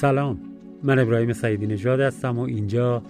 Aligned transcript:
سلام. 0.00 0.38
من 0.82 0.98
ابراهیم 0.98 1.32
سعیدی 1.32 1.66
نژاد 1.66 2.00
هستم 2.00 2.38
و 2.38 2.42
اینجا 2.42 3.02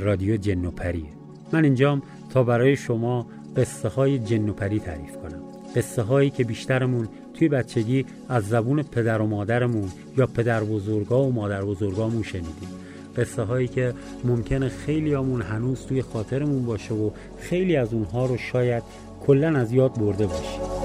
رادیو 0.00 0.36
جن 0.36 0.64
و 0.64 0.70
پریه 0.70 1.08
من 1.52 1.64
اینجام 1.64 2.02
تا 2.30 2.42
برای 2.42 2.76
شما 2.76 3.26
قصه 3.56 3.88
های 3.88 4.18
جن 4.18 4.48
و 4.48 4.52
پری 4.52 4.80
تعریف 4.80 5.16
کنم. 5.16 5.42
قصه 5.76 6.02
هایی 6.02 6.30
که 6.30 6.44
بیشترمون 6.44 7.08
توی 7.34 7.48
بچگی 7.48 8.06
از 8.28 8.48
زبون 8.48 8.82
پدر 8.82 9.20
و 9.22 9.26
مادرمون 9.26 9.88
یا 10.16 10.26
پدر 10.26 10.64
بزرگا 10.64 11.22
و 11.22 11.32
مادر 11.32 11.64
بزرگامون 11.64 12.22
شنیدیم. 12.22 12.68
قصه 13.16 13.42
هایی 13.42 13.68
که 13.68 13.94
ممکنه 14.24 14.68
خیلی 14.68 15.14
همون 15.14 15.42
هنوز 15.42 15.86
توی 15.86 16.02
خاطرمون 16.02 16.66
باشه 16.66 16.94
و 16.94 17.10
خیلی 17.38 17.76
از 17.76 17.94
اونها 17.94 18.26
رو 18.26 18.36
شاید 18.36 18.82
کلا 19.26 19.58
از 19.58 19.72
یاد 19.72 19.94
برده 19.94 20.26
باشیم. 20.26 20.77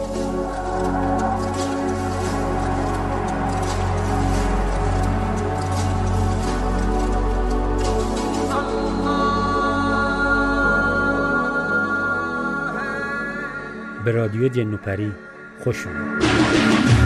به 14.06 14.12
رادیو 14.12 14.48
جنوپری 14.48 15.12
خوش 15.60 15.88
اومد. 15.88 17.03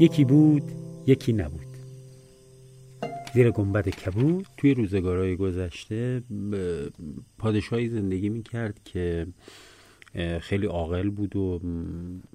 یکی 0.00 0.24
بود 0.24 0.62
یکی 1.06 1.32
نبود. 1.32 1.66
زیر 3.34 3.50
گنبد 3.50 3.88
کبود. 3.88 4.46
توی 4.56 4.74
روزگارهای 4.74 5.36
گذشته 5.36 6.22
پادشاهی 7.38 7.88
زندگی 7.88 8.28
می‌کرد 8.28 8.80
که 8.84 9.26
خیلی 10.40 10.66
عاقل 10.66 11.10
بود 11.10 11.36
و 11.36 11.60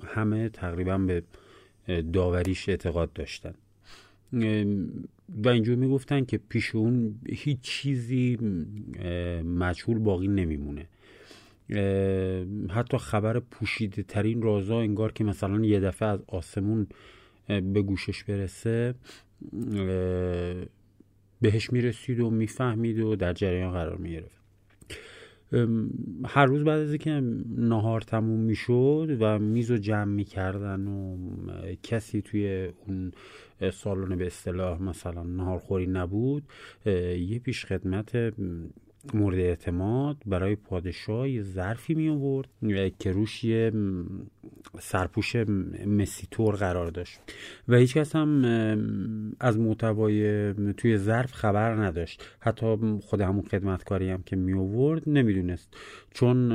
همه 0.05 0.49
تقریبا 0.49 0.97
به 0.97 1.23
داوریش 2.13 2.69
اعتقاد 2.69 3.13
داشتن. 3.13 3.53
و 5.43 5.49
اینجور 5.49 5.75
می‌گفتن 5.75 6.25
که 6.25 6.37
پیش 6.37 6.75
اون 6.75 7.15
هیچ 7.29 7.59
چیزی 7.61 8.37
مجهول 9.45 9.99
باقی 9.99 10.27
نمیمونه. 10.27 10.87
حتی 12.69 12.97
خبر 12.97 13.39
پوشیده 13.39 14.03
ترین 14.03 14.41
رازا 14.41 14.79
انگار 14.79 15.11
که 15.11 15.23
مثلا 15.23 15.65
یه 15.65 15.79
دفعه 15.79 16.09
از 16.09 16.19
آسمون 16.27 16.87
به 17.47 17.81
گوشش 17.81 18.23
برسه 18.23 18.95
بهش 21.41 21.73
می‌رسید 21.73 22.19
و 22.19 22.29
می‌فهمید 22.29 22.99
و 22.99 23.15
در 23.15 23.33
جریان 23.33 23.71
قرار 23.71 23.97
می‌گرفت. 23.97 24.43
هر 26.25 26.45
روز 26.45 26.63
بعد 26.63 26.79
از 26.79 26.89
اینکه 26.89 27.21
نهار 27.57 28.01
تموم 28.01 28.39
می‌شد 28.39 29.17
و 29.19 29.39
میز 29.39 29.71
و 29.71 29.77
جمع 29.77 30.13
می‌کردن 30.13 30.87
و 30.87 31.17
کسی 31.83 32.21
توی 32.21 32.69
اون 32.87 33.11
سالن 33.73 34.17
به 34.17 34.25
اصطلاح 34.27 34.81
مثلا 34.81 35.23
نهارخوری 35.23 35.87
نبود 35.87 36.43
یه 36.85 37.39
پیش 37.39 37.65
خدمت 37.65 38.33
مورد 39.13 39.37
اعتماد 39.39 40.17
برای 40.25 40.55
پادشاه 40.55 41.29
یه 41.29 41.41
ظرفی 41.41 41.93
می 41.93 42.09
آورد 42.09 42.47
که 42.99 43.11
روش 43.11 43.43
یه 43.43 43.71
سرپوش 44.79 45.35
مسیتور 45.87 46.55
قرار 46.55 46.87
داشت. 46.87 47.19
و 47.67 47.75
هیچ 47.75 47.93
کس 47.97 48.15
هم 48.15 48.45
از 49.39 49.59
محتوای 49.59 50.53
توی 50.73 50.97
ظرف 50.97 51.31
خبر 51.31 51.75
نداشت. 51.75 52.23
حتی 52.39 52.77
خود 53.01 53.21
همون 53.21 53.41
خدمتکاری 53.41 54.09
هم 54.09 54.23
که 54.23 54.35
می 54.35 54.53
آورد 54.53 55.03
نمی‌دونست. 55.07 55.73
چون 56.11 56.49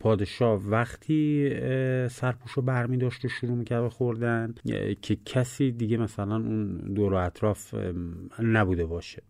پادشاه 0.00 0.62
وقتی 0.68 1.50
سرپوش 2.10 2.52
رو 2.52 2.62
برمی 2.62 2.96
داشت 2.96 3.24
و 3.24 3.28
شروع 3.28 3.56
می‌کرد 3.56 3.88
خوردن 3.88 4.54
که 5.02 5.16
کسی 5.24 5.72
دیگه 5.72 5.96
مثلا 5.96 6.36
اون 6.36 6.76
دور 6.76 7.12
و 7.12 7.16
اطراف 7.16 7.74
نبوده 8.42 8.86
باشه. 8.86 9.22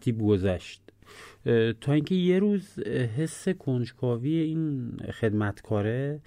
ترتیب 0.00 0.22
گذشت. 0.22 0.82
تا 1.80 1.92
اینکه 1.92 2.14
یه 2.14 2.38
روز 2.38 2.78
حس 3.16 3.48
کنجکاوی 3.48 4.34
این 4.34 4.90
خدمتکاره 5.20 6.20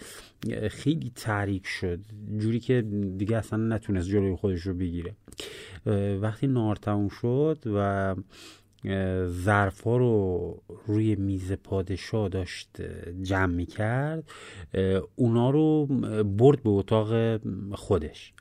خیلی 0.69 1.11
تحریک 1.15 1.67
شد. 1.67 1.99
جوری 2.37 2.59
که 2.59 2.81
دیگه 3.17 3.37
اصلا 3.37 3.75
نتونست 3.75 4.09
جلوی 4.09 4.35
خودش 4.35 4.61
رو 4.61 4.73
بگیره. 4.73 5.15
وقتی 6.21 6.47
نار 6.47 6.75
تموم 6.75 7.09
شد 7.09 7.57
و 7.65 8.15
ظرفا 9.27 9.97
رو 9.97 10.61
روی 10.87 11.15
میز 11.15 11.51
پادشاه 11.51 12.29
داشت 12.29 12.81
جمع 13.21 13.53
می 13.53 13.65
کرد 13.65 14.23
اونا 15.15 15.49
رو 15.49 15.85
برد 16.23 16.63
به 16.63 16.69
اتاق 16.69 17.39
خودش. 17.75 18.33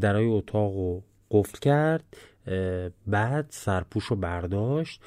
درای 0.00 0.26
اتاق 0.26 0.74
رو 0.74 1.02
قفل 1.30 1.58
کرد. 1.58 2.04
بعد 3.06 3.46
سرپوش 3.50 4.04
رو 4.04 4.16
برداشت 4.16 5.02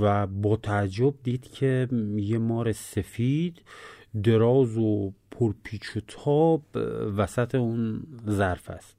و 0.00 0.26
با 0.26 0.56
تعجب 0.56 1.14
دید 1.22 1.50
که 1.52 1.88
یه 2.16 2.38
مار 2.38 2.72
سفید 2.72 3.62
دراز 4.22 4.78
و 4.78 5.12
پرپیچ 5.30 5.96
و 5.96 6.00
تاب 6.06 6.62
وسط 7.16 7.54
اون 7.54 8.02
ظرف 8.30 8.70
است. 8.70 8.96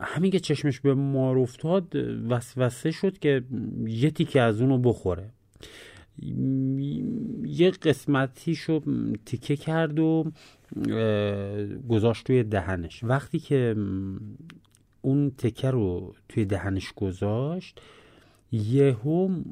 همین 0.00 0.30
که 0.30 0.40
چشمش 0.40 0.80
به 0.80 0.94
مار 0.94 1.38
افتاد 1.38 1.96
وسوسه 2.28 2.90
شد 2.90 3.18
که 3.18 3.42
یه 3.86 4.10
تیکه 4.10 4.40
از 4.40 4.60
اونو 4.60 4.78
بخوره. 4.78 5.30
یه 7.44 7.70
قسمتیشو 7.70 8.80
تیکه 9.26 9.56
کرد 9.56 9.98
و 9.98 10.32
گذاشت 11.88 12.26
توی 12.26 12.42
دهنش. 12.42 13.04
وقتی 13.04 13.38
که 13.38 13.76
اون 15.02 15.30
تکه 15.30 15.70
رو 15.70 16.14
توی 16.28 16.44
دهنش 16.44 16.92
گذاشت 16.92 17.80
یهو 18.52 19.42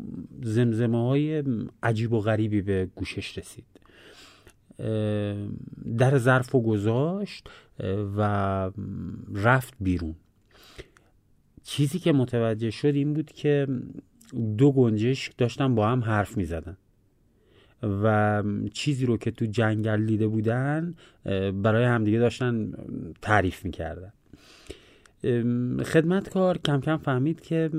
زمزمه 0.42 1.08
های 1.08 1.44
عجیب 1.82 2.12
و 2.12 2.20
غریبی 2.20 2.62
به 2.62 2.88
گوشش 2.94 3.38
رسید. 3.38 3.64
در 5.98 6.18
ظرف 6.18 6.54
و 6.54 6.62
گذاشت 6.62 7.50
و 8.16 8.22
رفت 9.34 9.74
بیرون. 9.80 10.14
چیزی 11.62 11.98
که 11.98 12.12
متوجه 12.12 12.70
شد 12.70 12.94
این 12.94 13.14
بود 13.14 13.32
که 13.32 13.66
دو 14.58 14.72
گنجشک 14.72 15.32
داشتن 15.38 15.74
با 15.74 15.88
هم 15.88 16.04
حرف 16.04 16.36
می 16.36 16.44
زدن 16.44 16.76
و 17.82 18.42
چیزی 18.72 19.06
رو 19.06 19.16
که 19.16 19.30
تو 19.30 19.46
جنگل 19.46 20.06
دیده 20.06 20.26
بودن 20.26 20.94
برای 21.62 21.84
همدیگه 21.84 22.18
داشتن 22.18 22.72
تعریف 23.22 23.64
می‌کردن. 23.64 24.12
خدمتکار 25.84 26.58
کم 26.58 26.80
کم 26.80 26.96
فهمید 26.96 27.40
که 27.40 27.70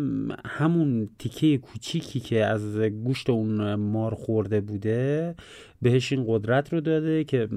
همون 0.45 1.09
تیکه 1.19 1.57
کوچیکی 1.57 2.19
که 2.19 2.45
از 2.45 2.77
گوشت 2.77 3.29
اون 3.29 3.75
مار 3.75 4.13
خورده 4.13 4.61
بوده 4.61 5.35
بهش 5.81 6.11
این 6.11 6.25
قدرت 6.27 6.73
رو 6.73 6.81
داده 6.81 7.23
که 7.23 7.47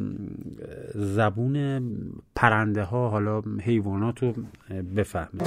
زبون 0.94 1.82
پرنده 2.34 2.82
ها 2.82 3.08
حالا 3.08 3.42
حیوانات 3.60 4.22
رو 4.22 4.34
بفهمه. 4.96 5.42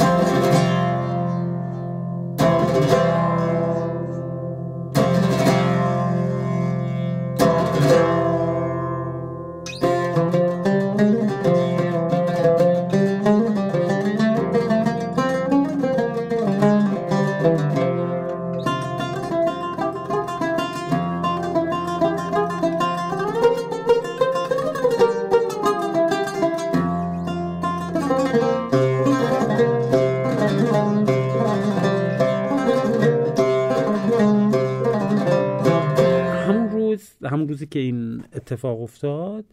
اتفاق 38.45 38.81
افتاد 38.81 39.45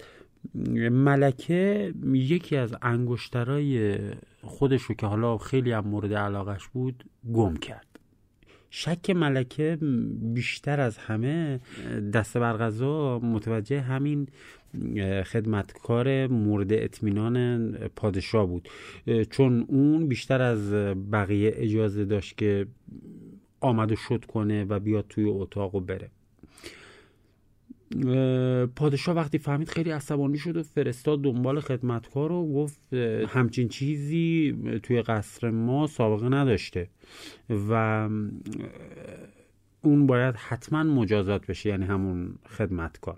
ملکه 0.90 1.94
یکی 2.12 2.56
از 2.56 2.74
انگشترای 2.82 3.98
خودش 4.42 4.82
رو 4.82 4.94
که 4.94 5.06
حالا 5.06 5.38
خیلی 5.38 5.72
هم 5.72 5.88
مورد 5.88 6.14
علاقش 6.14 6.68
بود 6.68 7.04
گم 7.32 7.56
کرد. 7.56 7.86
شک 8.70 9.10
ملکه 9.10 9.78
بیشتر 10.34 10.80
از 10.80 10.98
همه 10.98 11.60
دست 12.14 12.38
برغذا 12.38 13.18
متوجه 13.18 13.80
همین 13.80 14.28
خدمتکار 15.24 16.26
مورد 16.26 16.72
اطمینان 16.72 17.72
پادشاه 17.96 18.46
بود. 18.46 18.68
چون 19.30 19.64
اون 19.68 20.08
بیشتر 20.08 20.42
از 20.42 20.72
بقیه 21.12 21.52
اجازه 21.56 22.04
داشت 22.04 22.38
که 22.38 22.66
آمد 23.60 23.92
و 23.92 23.96
شد 23.96 24.24
کنه 24.24 24.64
و 24.64 24.80
بیاد 24.80 25.04
توی 25.08 25.24
اتاق 25.24 25.74
و 25.74 25.80
بره. 25.80 26.10
پادشاه 28.76 29.16
وقتی 29.16 29.38
فهمید 29.38 29.68
خیلی 29.68 29.90
عصبانی 29.90 30.38
شد 30.38 30.56
و 30.56 30.62
فرستاد 30.62 31.22
دنبال 31.22 31.60
خدمتکار 31.60 32.32
و 32.32 32.52
گفت 32.52 32.94
همچین 33.28 33.68
چیزی 33.68 34.56
توی 34.82 35.02
قصر 35.02 35.50
ما 35.50 35.86
سابقه 35.86 36.28
نداشته 36.28 36.88
و 37.70 38.08
اون 39.82 40.06
باید 40.06 40.34
حتما 40.36 40.82
مجازات 40.82 41.46
بشه 41.46 41.68
یعنی 41.68 41.84
همون 41.84 42.34
خدمتکار. 42.58 43.16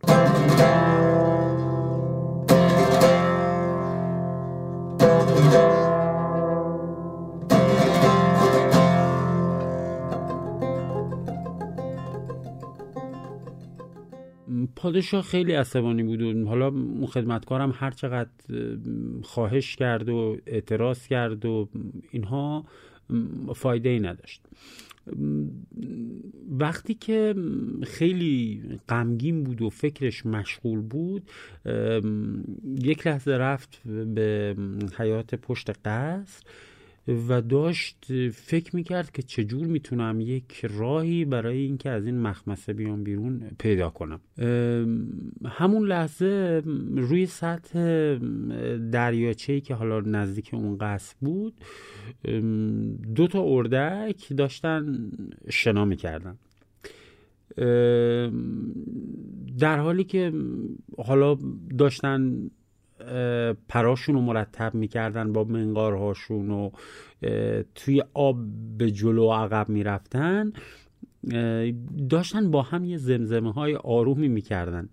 پادشاه 14.84 15.22
خیلی 15.22 15.52
عصبانی 15.52 16.02
بود 16.02 16.46
حالا 16.46 16.66
اون 16.69 17.06
خدمتکارم 17.06 17.72
هر 17.75 17.90
چقدر 17.90 18.31
خواهش 19.22 19.76
کرد 19.76 20.08
و 20.08 20.36
اعتراض 20.46 21.06
کرد 21.06 21.44
و 21.44 21.69
اینها 22.10 22.64
فایده 23.56 23.88
ای 23.88 24.00
نداشت. 24.00 24.42
وقتی 26.50 26.94
که 26.94 27.34
خیلی 27.82 28.62
غمگین 28.88 29.44
بود 29.44 29.62
و 29.62 29.70
فکرش 29.70 30.26
مشغول 30.26 30.81
بود 30.81 31.22
یک 32.64 33.06
لحظه 33.06 33.32
رفت 33.32 33.82
به 34.14 34.56
حیات 34.98 35.34
پشت 35.34 35.70
قصر. 35.84 36.42
و 37.08 37.42
داشت 37.42 38.28
فکر 38.30 38.76
می‌کرد 38.76 39.10
که 39.10 39.22
چجور 39.22 39.66
می‌تونم 39.66 40.20
یک 40.20 40.66
راهی 40.76 41.24
برای 41.24 41.58
اینکه 41.58 41.90
از 41.90 42.06
این 42.06 42.18
مخمسه 42.18 42.72
بیام 42.72 43.04
بیرون 43.04 43.50
پیدا 43.58 43.90
کنم. 43.90 44.20
همون 45.46 45.88
لحظه 45.88 46.62
روی 46.96 47.26
سطح 47.26 48.14
دریاچه 48.92 49.60
که 49.60 49.74
حالا 49.74 50.00
نزدیک 50.00 50.50
اون 50.54 50.78
قصد 50.78 51.16
بود 51.20 51.54
دو 53.14 53.26
تا 53.26 53.42
اردک 53.42 54.36
داشتن 54.36 55.10
شنا 55.50 55.84
می‌کردن. 55.84 56.36
در 59.58 59.78
حالی 59.78 60.04
که 60.04 60.32
حالا 60.98 61.38
داشتن 61.78 62.50
پراشون 63.68 64.14
رو 64.14 64.20
مرتب 64.20 64.74
می‌کردن 64.74 65.32
با 65.32 65.44
منقارهاشون 65.44 66.50
و 66.50 66.70
توی 67.74 68.02
آب 68.14 68.38
به 68.78 68.90
جلو 68.90 69.32
عقب 69.32 69.68
می‌رفتن. 69.68 70.52
داشتن 72.08 72.50
با 72.50 72.62
هم 72.62 72.84
یه 72.84 72.96
زمزمه 72.96 73.52
های 73.52 73.76
آرومی 73.76 74.28
می‌کردن. 74.28 74.88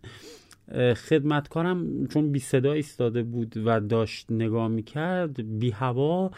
خدمتکارم 0.96 2.08
چون 2.08 2.32
بی 2.32 2.40
صدا 2.40 2.72
ایستاده 2.72 3.24
بود 3.24 3.54
و 3.66 3.80
داشت 3.80 4.32
نگاه 4.32 4.68
می‌کرد 4.68 5.60
بی 5.60 5.72
هوا 5.72 6.32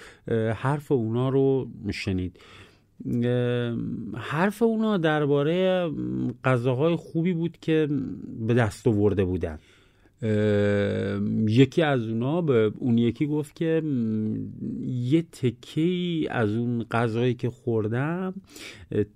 حرف 0.55 0.91
اونا 0.91 1.29
رو 1.29 1.67
شنید 1.91 2.39
حرف 4.15 4.61
اونا 4.61 4.97
درباره 4.97 5.89
غذاهای 6.43 6.95
خوبی 6.95 7.33
بود 7.33 7.57
که 7.61 7.89
به 8.47 8.53
دست 8.53 8.87
آورده 8.87 9.25
بودن. 9.25 9.59
یکی 11.47 11.81
از 11.81 12.07
اونا 12.07 12.41
به 12.41 12.71
اون 12.77 12.97
یکی 12.97 13.27
گفت 13.27 13.55
که 13.55 13.81
یه 14.85 15.21
تکی 15.21 16.27
از 16.31 16.49
اون 16.49 16.83
غذایی 16.83 17.33
که 17.33 17.49
خوردم 17.49 18.33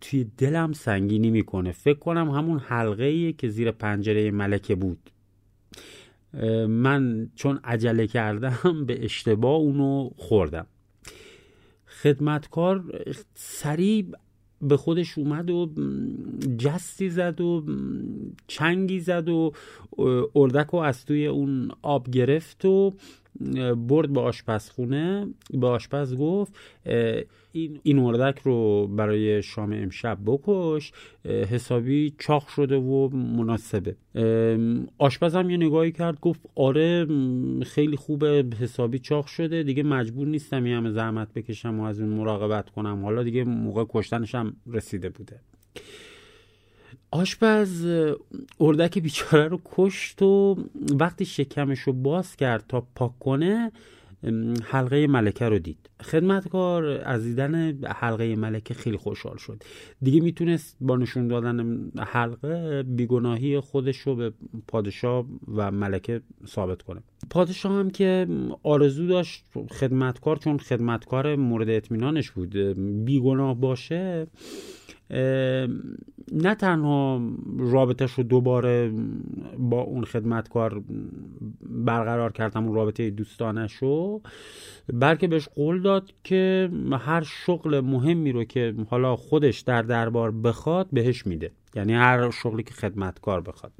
توی 0.01 0.27
دلم 0.37 0.73
سنگینی 0.73 1.29
می‌کنه. 1.29 1.71
فکر 1.71 1.99
کنم 1.99 2.29
همون 2.29 2.59
حلقه 2.59 3.33
که 3.33 3.49
زیر 3.49 3.71
پنجره 3.71 4.31
ملکه 4.31 4.75
بود. 4.75 4.99
من 6.67 7.29
چون 7.35 7.59
عجله 7.63 8.07
کردم 8.07 8.85
به 8.85 9.05
اشتباه 9.05 9.55
اونو 9.55 10.09
خوردم. 10.17 10.67
خدمتکار 11.85 12.83
سریع 13.33 14.05
به 14.61 14.77
خودش 14.77 15.17
اومد 15.17 15.49
و 15.49 15.69
جستی 16.57 17.09
زد 17.09 17.41
و 17.41 17.63
چنگی 18.47 18.99
زد 18.99 19.29
و 19.29 19.51
اردک 20.35 20.67
رو 20.67 20.79
از 20.79 21.05
توی 21.05 21.27
اون 21.27 21.71
آب 21.81 22.09
گرفت 22.09 22.65
و 22.65 22.93
برد 23.87 24.13
به 24.13 24.19
آشپزخونه 24.19 25.27
به 25.53 25.67
آشپز 25.67 26.15
گفت 26.15 26.53
این 27.83 27.99
اردک 27.99 28.39
رو 28.39 28.87
برای 28.87 29.43
شام 29.43 29.73
امشب 29.73 30.17
بکش 30.25 30.91
حسابی 31.25 32.13
چاق 32.19 32.47
شده 32.47 32.77
و 32.77 33.09
مناسبه. 33.15 33.95
آشپزم 34.97 35.49
یه 35.49 35.57
نگاهی 35.57 35.91
کرد 35.91 36.19
گفت 36.19 36.41
آره 36.55 37.07
خیلی 37.63 37.95
خوبه 37.95 38.45
حسابی 38.59 38.99
چاق 38.99 39.25
شده 39.25 39.63
دیگه 39.63 39.83
مجبور 39.83 40.27
نیستم 40.27 40.65
یه 40.65 40.77
همه 40.77 40.91
زحمت 40.91 41.33
بکشم 41.33 41.79
و 41.79 41.83
از 41.83 41.99
اون 41.99 42.09
مراقبت 42.09 42.69
کنم 42.69 43.03
حالا 43.03 43.23
دیگه 43.23 43.43
موقع 43.43 43.85
کشتنشم 43.89 44.55
رسیده 44.67 45.09
بوده. 45.09 45.39
آشپز 47.11 47.85
اردک 48.59 48.99
بیچاره 48.99 49.47
رو 49.47 49.59
کشت 49.65 50.21
و 50.21 50.57
وقتی 50.99 51.25
شکمش 51.25 51.79
رو 51.79 51.93
باز 51.93 52.35
کرد 52.35 52.65
تا 52.69 52.87
پاک 52.95 53.19
کنه 53.19 53.71
حلقه 54.63 55.07
ملکه 55.07 55.45
رو 55.45 55.59
دید. 55.59 55.89
خدمتکار 56.01 56.85
از 56.85 57.23
دیدن 57.23 57.83
حلقه 57.85 58.35
ملکه 58.35 58.73
خیلی 58.73 58.97
خوشحال 58.97 59.37
شد. 59.37 59.63
دیگه 60.01 60.21
می‌تونست 60.21 60.77
با 60.81 60.95
نشون 60.95 61.27
دادن 61.27 61.89
حلقه 61.97 62.83
بیگناهی 62.83 63.59
خودش 63.59 63.97
رو 63.97 64.15
به 64.15 64.33
پادشاه 64.67 65.25
و 65.55 65.71
ملکه 65.71 66.21
ثابت 66.47 66.81
کنه. 66.81 67.01
پادشاه 67.29 67.73
هم 67.73 67.89
که 67.89 68.27
آرزو 68.63 69.07
داشت 69.07 69.45
خدمتکار 69.71 70.37
چون 70.37 70.57
خدمتکار 70.57 71.35
مورد 71.35 71.69
اطمینانش 71.69 72.31
بود 72.31 72.55
بیگناه 73.05 73.55
باشه 73.55 74.27
نه 76.31 76.55
تنها 76.59 77.21
رابطهش 77.57 78.11
رو 78.11 78.23
دوباره 78.23 78.91
با 79.57 79.81
اون 79.81 80.03
خدمتکار 80.03 80.83
برقرار 81.61 82.31
کردم 82.31 82.65
اون 82.65 82.75
رابطه 82.75 83.09
دوستانش 83.09 83.73
رو 83.73 84.21
بلکه 84.93 85.27
بهش 85.27 85.47
قول 85.47 85.81
داد 85.81 86.11
که 86.23 86.69
هر 86.91 87.23
شغل 87.23 87.79
مهمی 87.79 88.31
رو 88.31 88.43
که 88.43 88.75
حالا 88.89 89.15
خودش 89.15 89.59
در 89.59 89.81
دربار 89.81 90.31
بخواد 90.31 90.87
بهش 90.93 91.27
میده. 91.27 91.51
یعنی 91.75 91.93
هر 91.93 92.29
شغلی 92.31 92.63
که 92.63 92.73
خدمتکار 92.73 93.41
بخواد. 93.41 93.71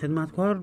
خدمتکار 0.00 0.60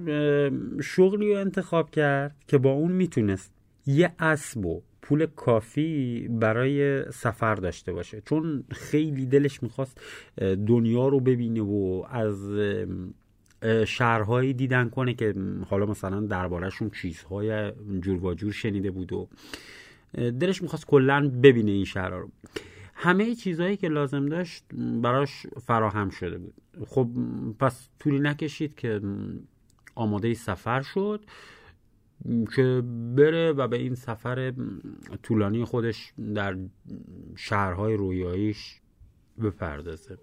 شغلی 0.81 1.33
رو 1.33 1.39
انتخاب 1.39 1.89
کرد 1.89 2.35
که 2.47 2.57
با 2.57 2.71
اون 2.71 2.91
می‌تونست 2.91 3.53
یه 3.85 4.11
اسب 4.19 4.65
و 4.65 4.81
پول 5.01 5.25
کافی 5.25 6.27
برای 6.27 7.03
سفر 7.11 7.55
داشته 7.55 7.93
باشه. 7.93 8.21
چون 8.25 8.63
خیلی 8.71 9.25
دلش 9.25 9.63
می‌خواست 9.63 10.01
دنیا 10.67 11.07
رو 11.07 11.19
ببینه 11.19 11.61
و 11.61 12.05
از 12.09 12.51
شهرهایی 13.85 14.53
دیدن 14.53 14.89
کنه 14.89 15.13
که 15.13 15.35
حالا 15.69 15.85
مثلا 15.85 16.19
دربارهشون 16.21 16.89
چیزهای 16.89 17.71
جور 18.01 18.25
و 18.25 18.33
جور 18.33 18.51
شنیده 18.51 18.91
بود 18.91 19.13
و 19.13 19.27
دلش 20.13 20.61
می‌خواست 20.61 20.85
کلا 20.85 21.31
ببینه 21.43 21.71
این 21.71 21.85
شهرها 21.85 22.17
رو. 22.17 22.29
همه 22.93 23.35
چیزهایی 23.35 23.77
که 23.77 23.89
لازم 23.89 24.25
داشت 24.25 24.63
براش 25.01 25.47
فراهم 25.65 26.09
شده 26.09 26.37
بود. 26.37 26.53
خب 26.87 27.07
پس 27.59 27.89
طولی 27.99 28.19
نکشید 28.19 28.75
که 28.75 29.01
آماده 29.95 30.33
سفر 30.33 30.81
شد 30.81 31.21
که 32.55 32.83
بره 33.15 33.51
و 33.51 33.67
به 33.67 33.77
این 33.77 33.95
سفر 33.95 34.53
طولانی 35.23 35.65
خودش 35.65 36.13
در 36.35 36.57
شهرهای 37.35 37.93
رویاییش 37.93 38.81
بپردازه. 39.43 40.17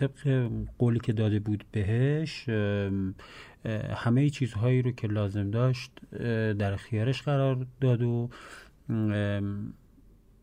طبق 0.00 0.50
قولی 0.78 1.00
که 1.00 1.12
داده 1.12 1.38
بود 1.38 1.64
بهش 1.72 2.48
همه 3.94 4.30
چیزهایی 4.30 4.82
رو 4.82 4.92
که 4.92 5.08
لازم 5.08 5.50
داشت 5.50 5.92
در 6.58 6.72
اختیارش 6.72 7.22
قرار 7.22 7.66
داد 7.80 8.02
و 8.02 8.30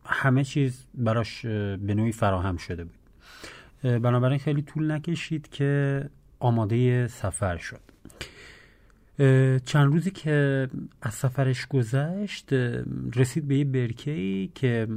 همه 0.04 0.44
چیز 0.44 0.86
براش 0.94 1.46
به 1.46 1.94
نوعی 1.94 2.12
فراهم 2.12 2.56
شده 2.56 2.84
بود. 2.84 2.98
بنابراین 3.82 4.38
خیلی 4.38 4.62
طول 4.62 4.90
نکشید 4.90 5.48
که 5.48 6.02
آماده 6.38 7.06
سفر 7.06 7.56
شد. 7.56 7.80
چند 9.64 9.92
روزی 9.92 10.10
که 10.10 10.68
از 11.02 11.14
سفرش 11.14 11.66
گذشت 11.66 12.52
رسید 13.16 13.48
به 13.48 13.56
یه 13.58 13.64
برکه‌ای 13.64 14.50
که 14.54 14.88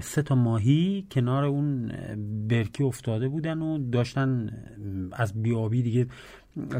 سه 0.00 0.22
تا 0.22 0.34
ماهی 0.34 1.06
کنار 1.10 1.44
اون 1.44 1.92
برکه 2.48 2.84
افتاده 2.84 3.28
بودن 3.28 3.58
و 3.58 3.78
داشتن 3.90 4.50
از 5.12 5.42
بیابی 5.42 5.82
دیگه 5.82 6.06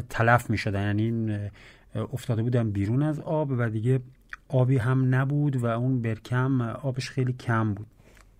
تلف 0.09 0.49
می 0.49 0.57
شدن 0.57 0.99
یعنی 0.99 1.37
افتاده 2.13 2.43
بودن 2.43 2.71
بیرون 2.71 3.03
از 3.03 3.19
آب 3.19 3.51
و 3.51 3.69
دیگه 3.69 3.99
آبی 4.47 4.77
هم 4.77 5.15
نبود 5.15 5.55
و 5.55 5.65
اون 5.65 6.01
برکه 6.01 6.35
هم 6.35 6.61
آبش 6.61 7.09
خیلی 7.09 7.33
کم 7.33 7.73
بود. 7.73 7.87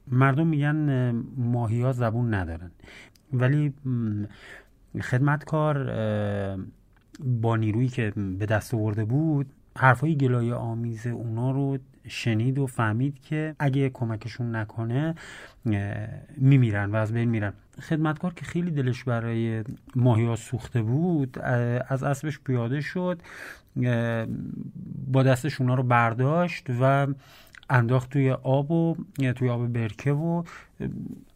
مردم 0.07 0.47
میگن 0.47 1.11
ماهی 1.37 1.81
ها 1.81 1.91
زبون 1.91 2.33
ندارن. 2.33 2.71
ولی 3.33 3.73
خدمتکار 5.01 5.91
با 7.23 7.55
نیرویی 7.55 7.87
که 7.87 8.13
به 8.39 8.45
دست 8.45 8.73
آورده 8.73 9.05
بود 9.05 9.45
حرفای 9.77 10.17
گلایه 10.17 10.53
آمیز 10.53 11.07
اونا 11.07 11.51
رو 11.51 11.77
شنید 12.07 12.59
و 12.59 12.67
فهمید 12.67 13.21
که 13.21 13.55
اگه 13.59 13.89
کمکشون 13.89 14.55
نکنه 14.55 15.15
میمیرن 16.37 16.91
و 16.91 16.95
از 16.95 17.13
بین 17.13 17.29
میرن. 17.29 17.53
خدمتکار 17.81 18.33
که 18.33 18.45
خیلی 18.45 18.71
دلش 18.71 19.03
برای 19.03 19.63
ماهیا 19.95 20.35
سوخته 20.35 20.81
بود 20.81 21.39
از 21.89 22.03
اسبش 22.03 22.39
پیاده 22.39 22.81
شد 22.81 23.21
با 25.07 25.23
دستش 25.23 25.61
اونا 25.61 25.75
رو 25.75 25.83
برداشت 25.83 26.65
و 26.81 27.07
انداخت 27.69 28.09
توی 28.09 28.31
آب 28.31 28.71
و 28.71 28.95
توی 29.35 29.49
آب 29.49 29.67
برکه 29.67 30.11
و 30.11 30.43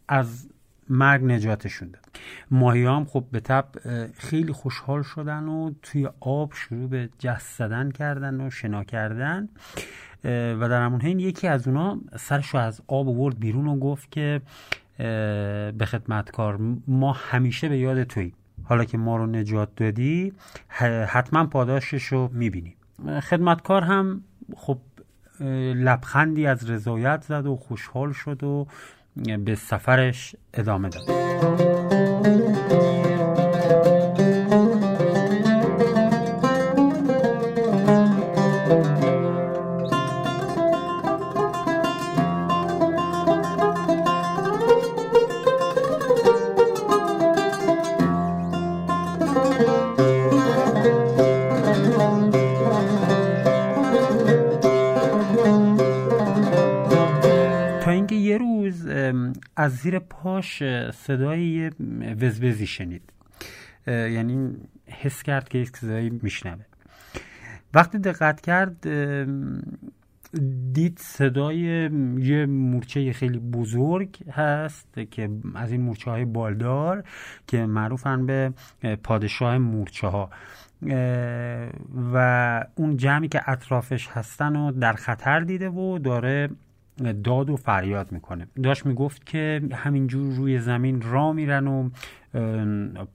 از 0.08 0.48
مرگ 0.92 1.24
نجاتشون 1.24 1.90
داد. 1.90 2.06
ماهی 2.50 2.84
هم 2.84 3.04
خب 3.04 3.24
به 3.32 3.40
تب 3.40 3.66
خیلی 4.14 4.52
خوشحال 4.52 5.02
شدن 5.02 5.44
و 5.44 5.70
توی 5.82 6.08
آب 6.20 6.52
شروع 6.54 6.88
به 6.88 7.08
جست 7.18 7.58
زدن 7.58 7.90
کردن 7.90 8.46
و 8.46 8.50
شنا 8.50 8.84
کردن. 8.84 9.48
و 10.24 10.68
در 10.68 10.82
همون 10.82 11.00
حین 11.00 11.20
یکی 11.20 11.48
از 11.48 11.68
اونا 11.68 12.00
سرش 12.16 12.46
رو 12.46 12.60
از 12.60 12.82
آب 12.86 13.08
ورد 13.08 13.38
بیرون 13.38 13.66
و 13.66 13.78
گفت 13.78 14.10
که 14.10 14.40
به 15.78 15.86
خدمتکار 15.86 16.58
ما 16.86 17.12
همیشه 17.12 17.68
به 17.68 17.78
یاد 17.78 18.02
توی 18.02 18.32
حالا 18.64 18.84
که 18.84 18.98
ما 18.98 19.16
رو 19.16 19.26
نجات 19.26 19.68
دادی 19.76 20.32
حتما 21.06 21.46
پاداشش 21.46 22.04
رو 22.04 22.30
می‌بینی. 22.32 22.76
خدمتکار 23.22 23.82
هم 23.82 24.22
خب 24.56 24.78
لبخندی 25.74 26.46
از 26.46 26.70
رضایت 26.70 27.22
زد 27.22 27.46
و 27.46 27.56
خوشحال 27.56 28.12
شد 28.12 28.44
و 28.44 28.66
به 29.16 29.54
سفرش 29.54 30.36
ادامه 30.54 30.88
داد. 30.88 31.02
پاش 60.42 60.62
صدای 60.94 61.70
وزوزی 62.20 62.66
شنید. 62.66 63.02
یعنی 63.86 64.56
حس 64.86 65.22
کرد 65.22 65.48
که 65.48 65.58
یک 65.58 65.76
صدایی 65.76 66.10
میشنوه. 66.22 66.64
وقتی 67.74 67.98
دقت 67.98 68.40
کرد 68.40 68.88
دید 70.72 70.98
صدای 70.98 71.58
یه 72.18 72.46
مورچه 72.46 73.12
خیلی 73.12 73.38
بزرگ 73.38 74.16
هست 74.30 75.00
که 75.10 75.30
از 75.54 75.72
این 75.72 75.80
مورچه 75.80 76.10
های 76.10 76.24
بالدار 76.24 77.04
که 77.46 77.66
معروفن 77.66 78.26
به 78.26 78.52
پادشاه 79.02 79.58
مورچه 79.58 80.06
ها. 80.06 80.30
و 82.12 82.66
اون 82.74 82.96
جمعی 82.96 83.28
که 83.28 83.50
اطرافش 83.50 84.08
هستن 84.08 84.56
و 84.56 84.72
در 84.72 84.92
خطر 84.92 85.40
دیده 85.40 85.68
و 85.68 85.98
داره 85.98 86.48
داد 87.24 87.50
و 87.50 87.56
فریاد 87.56 88.12
می‌کنه. 88.12 88.46
داشت 88.62 88.86
می‌گفت 88.86 89.26
که 89.26 89.62
همینجور 89.72 90.34
روی 90.34 90.58
زمین 90.58 91.02
را 91.02 91.32
میرن 91.32 91.66
و 91.66 91.90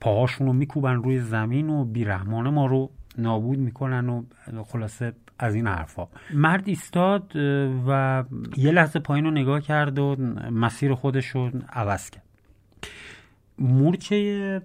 پاهاشون 0.00 0.46
رو 0.46 0.52
میکوبن 0.52 0.94
روی 0.94 1.20
زمین 1.20 1.70
و 1.70 1.84
بیرحمانه 1.84 2.50
ما 2.50 2.66
رو 2.66 2.90
نابود 3.18 3.58
می‌کنن 3.58 4.08
و 4.08 4.22
خلاصه 4.66 5.12
از 5.38 5.54
این 5.54 5.66
حرفا. 5.66 6.08
مرد 6.34 6.68
ایستاد 6.68 7.32
و 7.88 8.24
یه 8.56 8.70
لحظه 8.70 8.98
پایین 8.98 9.24
رو 9.24 9.30
نگاه 9.30 9.60
کرد 9.60 9.98
و 9.98 10.16
مسیر 10.50 10.94
خودش 10.94 11.26
رو 11.26 11.50
عوض 11.72 12.10
کرد. 12.10 12.24
مورچه 13.58 14.62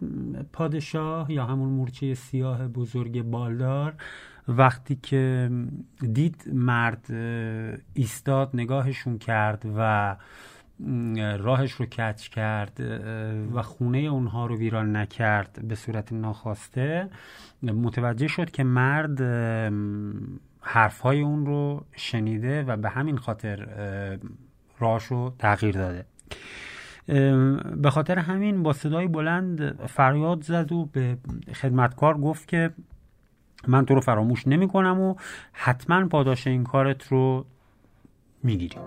پادشاه 0.54 1.32
یا 1.32 1.46
همون 1.46 1.70
مورچه 1.70 2.14
سیاه 2.14 2.68
بزرگ 2.68 3.22
بالدار 3.22 3.94
وقتی 4.48 4.96
که 4.96 5.52
دید 6.14 6.44
مرد 6.54 7.06
ایستاد 7.94 8.50
نگاهشون 8.54 9.18
کرد 9.18 9.66
و 9.78 10.16
راهش 11.40 11.72
رو 11.72 11.86
کچ 11.86 12.28
کرد 12.28 12.80
و 13.54 13.62
خونه 13.62 13.98
اونها 13.98 14.46
رو 14.46 14.58
ویران 14.58 14.96
نکرد 14.96 15.68
به 15.68 15.76
صورت 15.76 16.14
ناخواسته 16.14 17.10
متوجه 17.64 18.28
شد 18.28 18.52
که 18.52 18.64
مرد 18.64 19.22
حرفهای 20.62 21.22
اون 21.22 21.46
رو 21.46 21.86
شنیده 21.96 22.64
و 22.64 22.78
به 22.78 22.90
همین 22.90 23.18
خاطر 23.18 23.68
راهش 24.80 25.04
رو 25.04 25.36
تغییر 25.40 25.76
داده. 25.76 26.06
به 27.76 27.90
خاطر 27.90 28.20
همین 28.20 28.64
با 28.64 28.74
صدای 28.74 29.08
بلند 29.08 29.86
فریاد 29.88 30.44
زد 30.44 30.72
و 30.72 30.86
به 30.86 31.18
خدمتکار 31.54 32.18
گفت 32.18 32.48
که 32.48 32.72
من 33.68 33.86
تو 33.86 33.96
رو 33.96 34.02
فراموش 34.02 34.48
نمی 34.48 34.68
کنم 34.68 35.02
و 35.02 35.16
حتما 35.54 36.08
پاداش 36.08 36.48
این 36.48 36.64
کارت 36.64 37.08
رو 37.08 37.46
می‌گیری. 38.44 38.78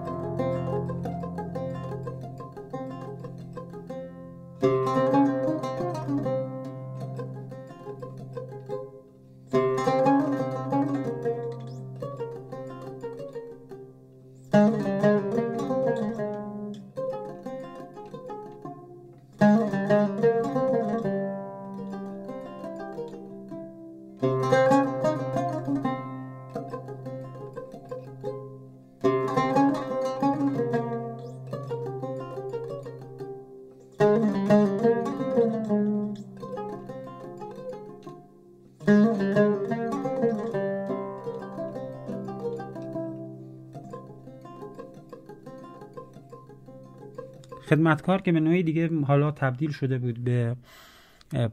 خدمتکار 47.76 48.22
که 48.22 48.32
به 48.32 48.40
نوعی 48.40 48.62
دیگه 48.62 48.90
حالا 49.04 49.30
تبدیل 49.30 49.70
شده 49.70 49.98
بود 49.98 50.24
به 50.24 50.56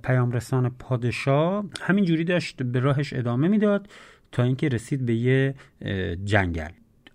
پیامرسان 0.04 0.70
پادشاه 0.80 1.66
همینجوری 1.82 2.24
داشت 2.24 2.64
به 2.64 2.80
راهش 2.80 3.14
ادامه 3.14 3.48
می‌داد 3.48 3.88
تا 4.32 4.44
اینکه 4.44 4.70
رسید 4.70 5.06
به 5.06 5.14
یه 5.14 5.56
جنگل. 6.26 6.70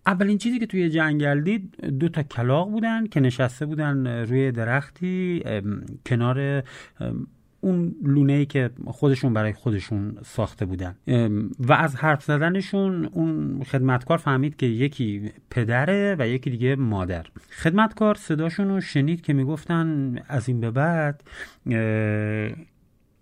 اولین 0.07 0.39
چیزی 0.39 0.59
که 0.59 0.67
توی 0.67 0.91
جنگل 0.91 1.41
دید 1.41 1.87
دو 1.87 2.09
تا 2.09 2.23
کلاق 2.23 2.71
بودن 2.71 3.07
که 3.07 3.21
نشسته 3.21 3.67
بودن 3.67 4.07
روی 4.07 4.53
درختی 4.53 5.43
کنار 6.07 6.63
اون 7.61 7.95
لونه 8.03 8.33
ای 8.33 8.47
که 8.47 8.71
خودشون 8.87 9.33
برای 9.35 9.53
خودشون 9.53 10.19
ساخته 10.25 10.67
بودن. 10.67 10.95
و 11.59 11.73
از 11.73 11.97
حرف 11.97 12.25
زدنشون 12.25 13.05
اون 13.05 13.63
خدمتکار 13.65 14.19
فهمید 14.19 14.57
که 14.57 14.67
یکی 14.67 15.33
پدره 15.51 16.17
و 16.19 16.29
یکی 16.29 16.51
دیگه 16.51 16.77
مادر. 16.77 17.27
خدمتکار 17.51 18.15
صداشون 18.15 18.69
رو 18.69 18.81
شنید 18.81 19.21
که 19.21 19.33
می‌گفتن 19.33 20.17
از 20.29 20.49
این 20.49 20.61
به 20.61 20.71
بعد 20.71 21.23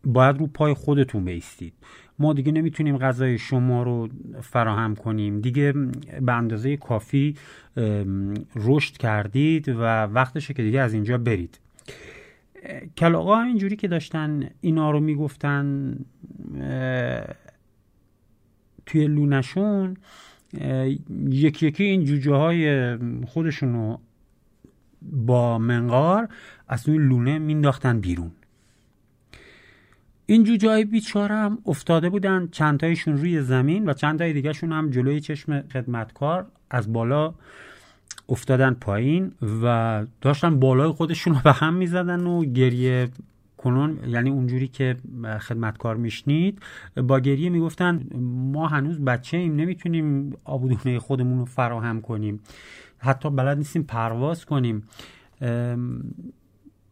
باید 0.05 0.39
رو 0.39 0.47
پای 0.47 0.75
خودتون 0.75 1.25
بیستید. 1.25 1.73
ما 2.19 2.33
دیگه 2.33 2.53
نمی‌تونیم 2.53 2.99
غذای 2.99 3.39
شما 3.39 3.83
رو 3.83 4.09
فراهم 4.41 4.95
کنیم. 4.95 5.41
دیگه 5.41 5.73
به 6.21 6.33
اندازه 6.33 6.77
کافی 6.77 7.35
رشد 8.57 8.97
کردید 8.97 9.69
و 9.69 9.83
وقتشه 10.03 10.55
که 10.55 10.63
دیگه 10.63 10.81
از 10.81 10.95
اینجا 10.95 11.19
برید. 11.19 11.61
کلاقا 12.97 13.43
اینجوری 13.43 13.77
که 13.77 13.89
داشتن 13.89 14.51
اینا 14.61 14.91
رو 14.91 15.01
می‌گفتن 15.01 15.97
توی 18.87 19.07
لونشون 19.07 19.97
یکی 21.29 21.67
یکی 21.67 21.85
این 21.85 22.05
جوجه 22.05 22.35
های 22.35 22.97
خودشون 23.27 23.73
رو 23.73 24.01
با 25.03 25.59
منقار 25.59 26.29
از 26.69 26.85
توی 26.85 26.99
لونه 26.99 27.39
مینداختن 27.39 28.01
بیرون. 28.01 28.31
این 30.27 30.45
جوجه 30.45 30.69
های 30.69 30.85
بیچاره 30.85 31.35
هم 31.35 31.59
افتاده 31.67 32.11
بودن 32.11 32.49
چندتایشون 32.53 33.17
روی 33.17 33.43
زمین 33.43 33.89
و 33.89 33.93
چند 33.93 34.19
تای 34.19 34.33
دیگهشون 34.33 34.73
هم 34.73 34.91
جلوی 34.91 35.21
چشم 35.21 35.61
خدمتکار 35.61 36.47
از 36.71 36.93
بالا 36.93 37.35
افتادن 38.29 38.75
پایین 38.75 39.33
و 39.63 40.07
داشتن 40.21 40.61
بالای 40.61 40.91
خودشون 40.91 41.35
رو 41.35 41.41
به 41.45 41.53
هم 41.53 41.75
می‌زدن 41.75 42.27
و 42.27 42.45
گریه 42.45 43.09
کنون 43.57 43.99
یعنی 44.09 44.31
اونجوری 44.31 44.69
که 44.69 44.97
خدمتکار 45.41 45.97
میشنید 45.97 46.63
با 46.97 47.21
گریه 47.21 47.51
می‌گفتن 47.51 48.07
ما 48.53 48.69
هنوز 48.69 49.01
بچه 49.01 49.37
ایم 49.37 49.57
نمی‌تونیم 49.57 50.33
آبودونه 50.45 50.99
خودمون 50.99 51.39
رو 51.39 51.45
فراهم 51.45 52.01
کنیم. 52.01 52.41
حتی 52.99 53.31
بلد 53.31 53.59
نیستیم 53.59 53.83
پرواز 53.83 54.45
کنیم. 54.45 54.83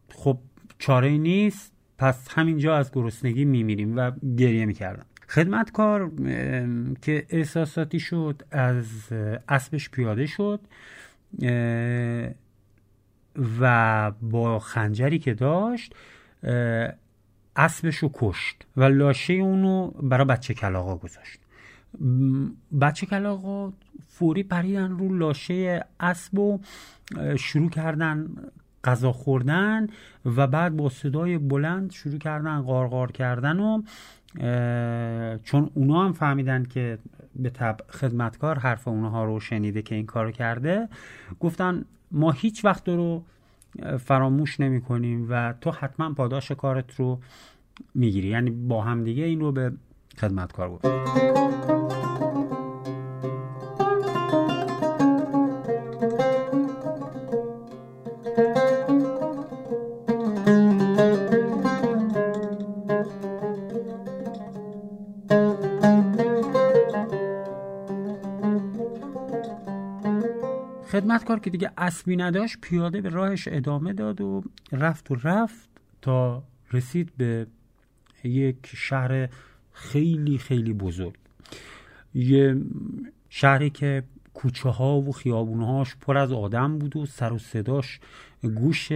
خب 0.09 0.37
چاره 0.79 1.17
نیست. 1.17 1.71
پس 1.97 2.27
همینجا 2.31 2.75
از 2.75 2.91
گرسنگی 2.91 3.45
میمیریم 3.45 3.97
و 3.97 4.11
گریه 4.37 4.65
می‌کردن. 4.65 5.03
خدمتکار 5.27 6.11
که 7.01 7.25
احساساتی 7.29 7.99
شد 7.99 8.41
از 8.51 8.85
اسبش 9.49 9.89
پیاده 9.89 10.25
شد. 10.25 10.59
و 13.61 14.11
با 14.21 14.59
خنجری 14.59 15.19
که 15.19 15.33
داشت 15.33 15.95
اسبش 17.55 17.95
رو 17.95 18.09
کشت 18.13 18.65
و 18.77 18.83
لاشه 18.83 19.33
اونو 19.33 19.87
برای 19.87 20.25
بچه 20.25 20.53
کلاقا 20.53 20.95
گذاشت. 20.95 21.39
بچه 22.81 23.05
کلاقا 23.05 23.73
فوری 24.07 24.43
پریدن 24.43 24.91
رو 24.91 25.15
لاشه 25.17 25.85
اسب 25.99 26.39
و 26.39 26.59
شروع 27.37 27.69
کردن 27.69 28.27
غذا 28.83 29.11
خوردن 29.11 29.87
و 30.25 30.47
بعد 30.47 30.75
با 30.75 30.89
صدای 30.89 31.37
بلند 31.37 31.91
شروع 31.91 32.17
کردن 32.17 32.61
غارغار 32.61 33.11
کردن 33.11 33.59
و 33.59 33.81
چون 35.43 35.69
اونا 35.73 36.05
هم 36.05 36.13
فهمیدن 36.13 36.63
که 36.63 36.97
به 37.35 37.49
طب 37.49 37.77
خدمتکار 37.89 38.59
حرف 38.59 38.87
اونها 38.87 39.25
رو 39.25 39.39
شنیده 39.39 39.81
که 39.81 39.95
این 39.95 40.05
کارو 40.05 40.31
کرده 40.31 40.89
گفتن 41.39 41.85
ما 42.11 42.31
هیچ 42.31 42.65
وقت 42.65 42.89
رو 42.89 43.23
فراموش 43.99 44.59
نمی 44.59 44.81
کنیم 44.81 45.27
و 45.29 45.53
تو 45.61 45.71
حتما 45.71 46.13
پاداش 46.13 46.51
کارت 46.51 46.95
رو 46.95 47.19
می‌گیری. 47.95 48.27
یعنی 48.27 48.51
با 48.51 48.81
همدیگه 48.81 49.23
این 49.23 49.39
رو 49.39 49.51
به 49.51 49.71
خدمتکار 50.17 50.69
گفت. 50.69 50.85
خدمتکار 71.35 71.39
که 71.39 71.49
دیگه 71.49 71.71
اسبی 71.77 72.15
نداشت 72.15 72.57
پیاده 72.61 73.01
به 73.01 73.09
راهش 73.09 73.47
ادامه 73.51 73.93
داد 73.93 74.21
و 74.21 74.43
رفت 74.71 75.11
و 75.11 75.15
رفت 75.15 75.69
تا 76.01 76.43
رسید 76.71 77.11
به 77.17 77.47
یک 78.23 78.57
شهر 78.75 79.29
خیلی 79.71 80.37
خیلی 80.37 80.73
بزرگ. 80.73 81.15
یه 82.13 82.55
شهری 83.29 83.69
که 83.69 84.03
کوچه 84.33 84.69
ها 84.69 85.01
و 85.01 85.11
خیابونهاش 85.11 85.95
پر 85.95 86.17
از 86.17 86.31
آدم 86.31 86.79
بود 86.79 86.95
و 86.95 87.05
سر 87.05 87.33
و 87.33 87.37
صداش 87.37 87.99
گوش 88.43 88.91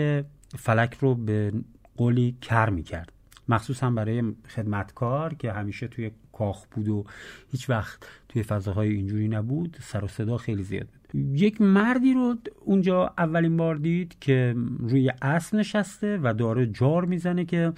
فلک 0.57 0.97
رو 1.01 1.15
به 1.15 1.51
قولی 1.97 2.37
کر 2.41 2.69
می‌کرد. 2.69 3.11
مخصوصا 3.49 3.89
برای 3.89 4.23
خدمتکار 4.55 5.33
که 5.33 5.51
همیشه 5.51 5.87
توی 5.87 6.11
کاخ 6.33 6.65
بود 6.71 6.87
و 6.87 7.05
هیچ 7.51 7.69
وقت 7.69 8.07
توی 8.29 8.43
فضاهای 8.43 8.89
اینجوری 8.89 9.27
نبود 9.27 9.77
سر 9.81 10.03
و 10.03 10.07
صدا 10.07 10.37
خیلی 10.37 10.63
زیاد 10.63 10.87
بود. 10.87 11.15
یک 11.15 11.61
مردی 11.61 12.13
رو 12.13 12.35
اونجا 12.65 13.13
اولین 13.17 13.57
بار 13.57 13.75
دید 13.75 14.19
که 14.19 14.55
روی 14.79 15.11
اسب 15.21 15.55
نشسته 15.55 16.19
و 16.23 16.33
داره 16.33 16.65
جار 16.65 17.05
می‌زنه 17.05 17.45
که 17.45 17.73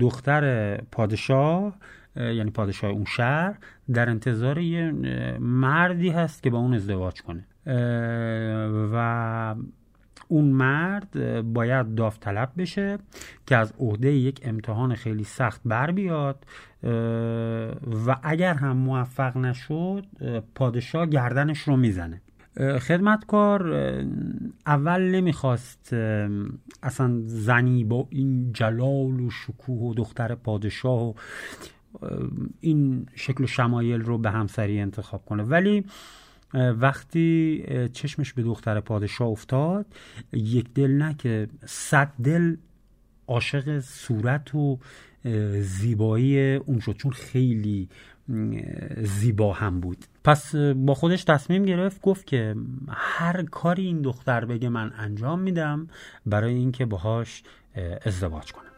دختر 0.00 0.76
پادشاه 0.76 1.76
یعنی 2.16 2.50
پادشاه 2.50 2.90
اون 2.90 3.04
شهر 3.04 3.58
در 3.92 4.10
انتظار 4.10 4.58
یه 4.58 4.92
مردی 5.40 6.08
هست 6.08 6.42
که 6.42 6.50
با 6.50 6.58
اون 6.58 6.74
ازدواج 6.74 7.22
کنه. 7.22 7.44
و 8.92 9.54
اون 10.30 10.44
مرد 10.44 11.42
باید 11.52 11.94
داوطلب 11.94 12.52
بشه 12.58 12.98
که 13.46 13.56
از 13.56 13.72
عهده 13.78 14.12
یک 14.12 14.40
امتحان 14.42 14.94
خیلی 14.94 15.24
سخت 15.24 15.60
بر 15.64 15.90
بیاد 15.90 16.46
و 18.06 18.16
اگر 18.22 18.54
هم 18.54 18.76
موفق 18.76 19.36
نشد 19.36 20.06
پادشاه 20.54 21.06
گردنش 21.06 21.58
رو 21.58 21.76
می‌زنه. 21.76 22.20
خدمتکار 22.80 23.72
اول 24.66 25.00
نمی‌خواست 25.00 25.92
اصلا 26.82 27.20
زنی 27.24 27.84
با 27.84 28.06
این 28.10 28.52
جلال 28.52 29.20
و 29.20 29.30
شکوه 29.30 29.90
و 29.90 29.94
دختر 29.94 30.34
پادشاه 30.34 31.08
و 31.08 31.12
این 32.60 33.06
شکل 33.14 33.44
و 33.44 33.46
شمایل 33.46 34.00
رو 34.00 34.18
به 34.18 34.30
همسری 34.30 34.80
انتخاب 34.80 35.24
کنه. 35.24 35.42
ولی 35.42 35.84
وقتی 36.54 37.64
چشمش 37.92 38.32
به 38.32 38.42
دختر 38.42 38.80
پادشاه 38.80 39.28
افتاد 39.28 39.86
یک 40.32 40.74
دل 40.74 40.90
نه 40.90 41.14
که 41.14 41.48
صد 41.66 42.12
دل 42.24 42.56
عاشق 43.26 43.80
صورت 43.80 44.54
و 44.54 44.78
زیبایی 45.60 46.54
اون 46.54 46.80
شد 46.80 46.92
چون 46.92 47.12
خیلی 47.12 47.88
زیبا 49.02 49.52
هم 49.52 49.80
بود. 49.80 50.04
پس 50.24 50.54
با 50.56 50.94
خودش 50.94 51.24
تصمیم 51.24 51.64
گرفت 51.64 52.00
گفت 52.00 52.26
که 52.26 52.54
هر 52.88 53.42
کاری 53.42 53.86
این 53.86 54.02
دختر 54.02 54.44
بگه 54.44 54.68
من 54.68 54.92
انجام 54.98 55.40
میدم 55.40 55.88
برای 56.26 56.54
اینکه 56.54 56.86
باهاش 56.86 57.42
ازدواج 58.04 58.52
کنم. 58.52 58.69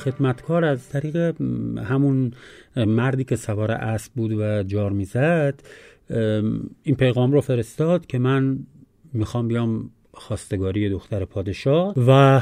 خدمتکار 0.00 0.64
از 0.64 0.88
طریق 0.88 1.40
همون 1.84 2.32
مردی 2.76 3.24
که 3.24 3.36
سوار 3.36 3.70
اسب 3.70 4.12
بود 4.12 4.32
و 4.32 4.62
جار 4.62 4.92
می‌زد 4.92 5.62
این 6.82 6.96
پیغام 6.98 7.32
رو 7.32 7.40
فرستاد 7.40 8.06
که 8.06 8.18
من 8.18 8.58
می‌خوام 9.12 9.48
بیام 9.48 9.90
خواستگاری 10.14 10.88
دختر 10.88 11.24
پادشاه 11.24 11.94
و 11.96 12.40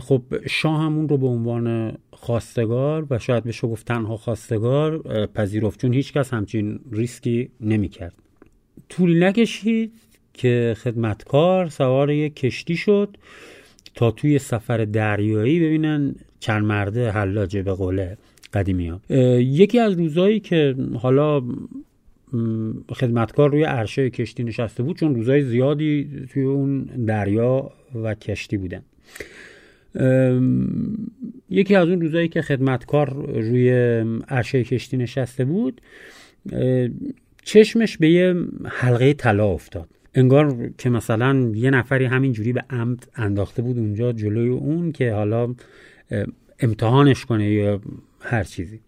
خب 0.00 0.22
شاه 0.46 0.82
همون 0.82 1.08
رو 1.08 1.18
به 1.18 1.26
عنوان 1.26 1.96
خواستگار 2.12 3.06
و 3.10 3.18
شاید 3.18 3.44
بشه 3.44 3.68
گفت 3.68 3.86
تنها 3.86 4.16
خواستگار 4.16 4.98
پذیرفت. 5.26 5.80
چون 5.80 5.92
هیچکس 5.92 6.34
همچین 6.34 6.80
ریسکی 6.92 7.50
نمی‌کرد. 7.60 8.14
طولی 8.88 9.20
نکشید 9.20 9.92
که 10.34 10.76
خدمتکار 10.78 11.68
سوار 11.68 12.10
یک 12.10 12.36
کشتی 12.36 12.76
شد. 12.76 13.16
تا 13.94 14.10
توی 14.10 14.38
سفر 14.38 14.84
دریایی 14.84 15.60
ببینن 15.60 16.14
چند 16.40 16.64
مرده 16.64 17.10
حلاجه 17.10 17.62
به 17.62 17.72
قوله 17.72 18.16
قدیمی 18.52 18.88
ها. 18.88 19.00
یکی 19.40 19.78
از 19.78 19.92
روزایی 19.92 20.40
که 20.40 20.74
حالا 20.94 21.42
خدمتکار 22.92 23.50
روی 23.50 23.64
عرشه 23.64 24.10
کشتی 24.10 24.44
نشسته 24.44 24.82
بود 24.82 24.98
چون 24.98 25.14
روزای 25.14 25.42
زیادی 25.42 26.10
توی 26.32 26.42
اون 26.42 26.82
دریا 26.82 27.70
و 27.94 28.14
کشتی 28.14 28.56
بودن 28.56 28.82
یکی 31.50 31.74
از 31.74 31.88
اون 31.88 32.00
روزایی 32.00 32.28
که 32.28 32.42
خدمتکار 32.42 33.10
روی 33.40 33.70
عرشه 34.28 34.64
کشتی 34.64 34.96
نشسته 34.96 35.44
بود 35.44 35.80
چشمش 37.42 37.98
به 37.98 38.10
یه 38.10 38.34
حلقه 38.64 39.12
طلا 39.12 39.48
افتاد 39.48 39.88
انگار 40.16 40.70
که 40.78 40.90
مثلا 40.90 41.52
یه 41.54 41.70
نفری 41.70 42.04
همینجوری 42.04 42.52
به 42.52 42.64
عمد 42.70 43.08
انداخته 43.14 43.62
بود 43.62 43.78
اونجا 43.78 44.12
جلوی 44.12 44.48
اون 44.48 44.92
که 44.92 45.12
حالا 45.12 45.54
امتحانش 46.60 47.24
کنه 47.24 47.50
یا 47.50 47.80
هر 48.20 48.44
چیزی. 48.44 48.80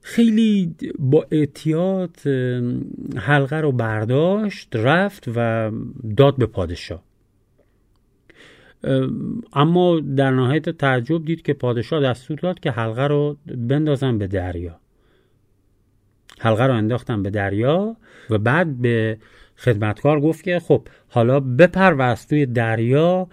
خیلی 0.00 0.74
با 0.98 1.26
احتیاط 1.30 2.26
حلقه 3.16 3.56
رو 3.56 3.72
برداشت 3.72 4.76
رفت 4.76 5.24
و 5.36 5.70
داد 6.16 6.36
به 6.36 6.46
پادشاه. 6.46 7.02
اما 9.52 10.00
در 10.00 10.30
نهایت 10.30 10.70
تعجب 10.70 11.24
دید 11.24 11.42
که 11.42 11.52
پادشاه 11.54 12.02
دستور 12.02 12.38
داد 12.38 12.60
که 12.60 12.70
حلقه 12.70 13.06
رو 13.06 13.36
بندازن 13.46 14.18
به 14.18 14.26
دریا. 14.26 14.76
حلقه 16.38 16.64
رو 16.64 16.74
انداختن 16.74 17.22
به 17.22 17.30
دریا 17.30 17.96
و 18.30 18.38
بعد 18.38 18.76
به 18.80 19.18
خدمتکار 19.56 20.20
گفت 20.20 20.44
که 20.44 20.58
خب 20.58 20.88
حالا 21.08 21.40
بپر 21.40 21.92
و 21.92 22.02
از 22.02 22.28
توی 22.28 22.46
دریا 22.46 23.28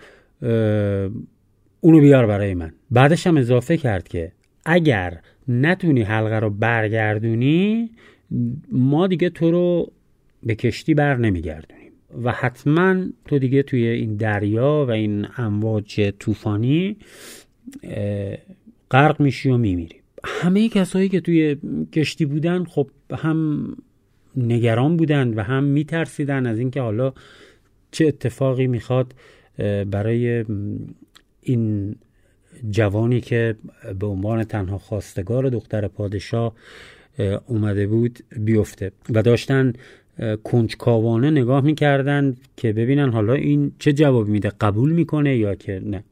اونو 1.81 1.99
بیار 1.99 2.25
برای 2.27 2.53
من. 2.53 2.71
بعدش 2.91 3.27
هم 3.27 3.37
اضافه 3.37 3.77
کرد 3.77 4.07
که 4.07 4.31
اگر 4.65 5.19
نتونی 5.47 6.01
حلقه 6.01 6.39
رو 6.39 6.49
برگردونی 6.49 7.89
ما 8.71 9.07
دیگه 9.07 9.29
تو 9.29 9.51
رو 9.51 9.91
به 10.43 10.55
کشتی 10.55 10.93
بر 10.93 11.17
نمیگردونیم. 11.17 11.91
و 12.23 12.31
حتما 12.31 13.05
تو 13.25 13.39
دیگه 13.39 13.63
توی 13.63 13.87
این 13.87 14.15
دریا 14.15 14.85
و 14.87 14.91
این 14.91 15.27
امواج 15.37 16.13
طوفانی 16.19 16.97
غرق 18.91 19.21
میشی 19.21 19.49
و 19.49 19.57
میمیری. 19.57 19.95
همه 20.23 20.69
کسایی 20.69 21.09
که 21.09 21.19
توی 21.19 21.57
کشتی 21.93 22.25
بودن 22.25 22.63
خب 22.63 22.89
هم 23.17 23.67
نگران 24.35 24.97
بودن 24.97 25.33
و 25.33 25.43
هم 25.43 25.63
میترسیدن 25.63 26.45
از 26.45 26.59
اینکه 26.59 26.81
حالا 26.81 27.13
چه 27.91 28.07
اتفاقی 28.07 28.67
می‌خواد 28.67 29.13
برای 29.89 30.45
این 31.41 31.95
جوانی 32.69 33.21
که 33.21 33.55
به 33.99 34.07
عنوان 34.07 34.43
تنها 34.43 34.77
خواستگار 34.77 35.49
دختر 35.49 35.87
پادشاه 35.87 36.53
اومده 37.47 37.87
بود 37.87 38.19
بیفته. 38.37 38.91
و 39.09 39.21
داشتن 39.21 39.73
کنجکاوانه 40.43 41.31
نگاه 41.31 41.63
می‌کردن 41.63 42.35
که 42.57 42.73
ببینن 42.73 43.09
حالا 43.09 43.33
این 43.33 43.71
چه 43.79 43.93
جواب 43.93 44.27
میده 44.27 44.51
قبول 44.61 44.91
می‌کنه 44.91 45.37
یا 45.37 45.55
که 45.55 45.81
نه. 45.85 46.03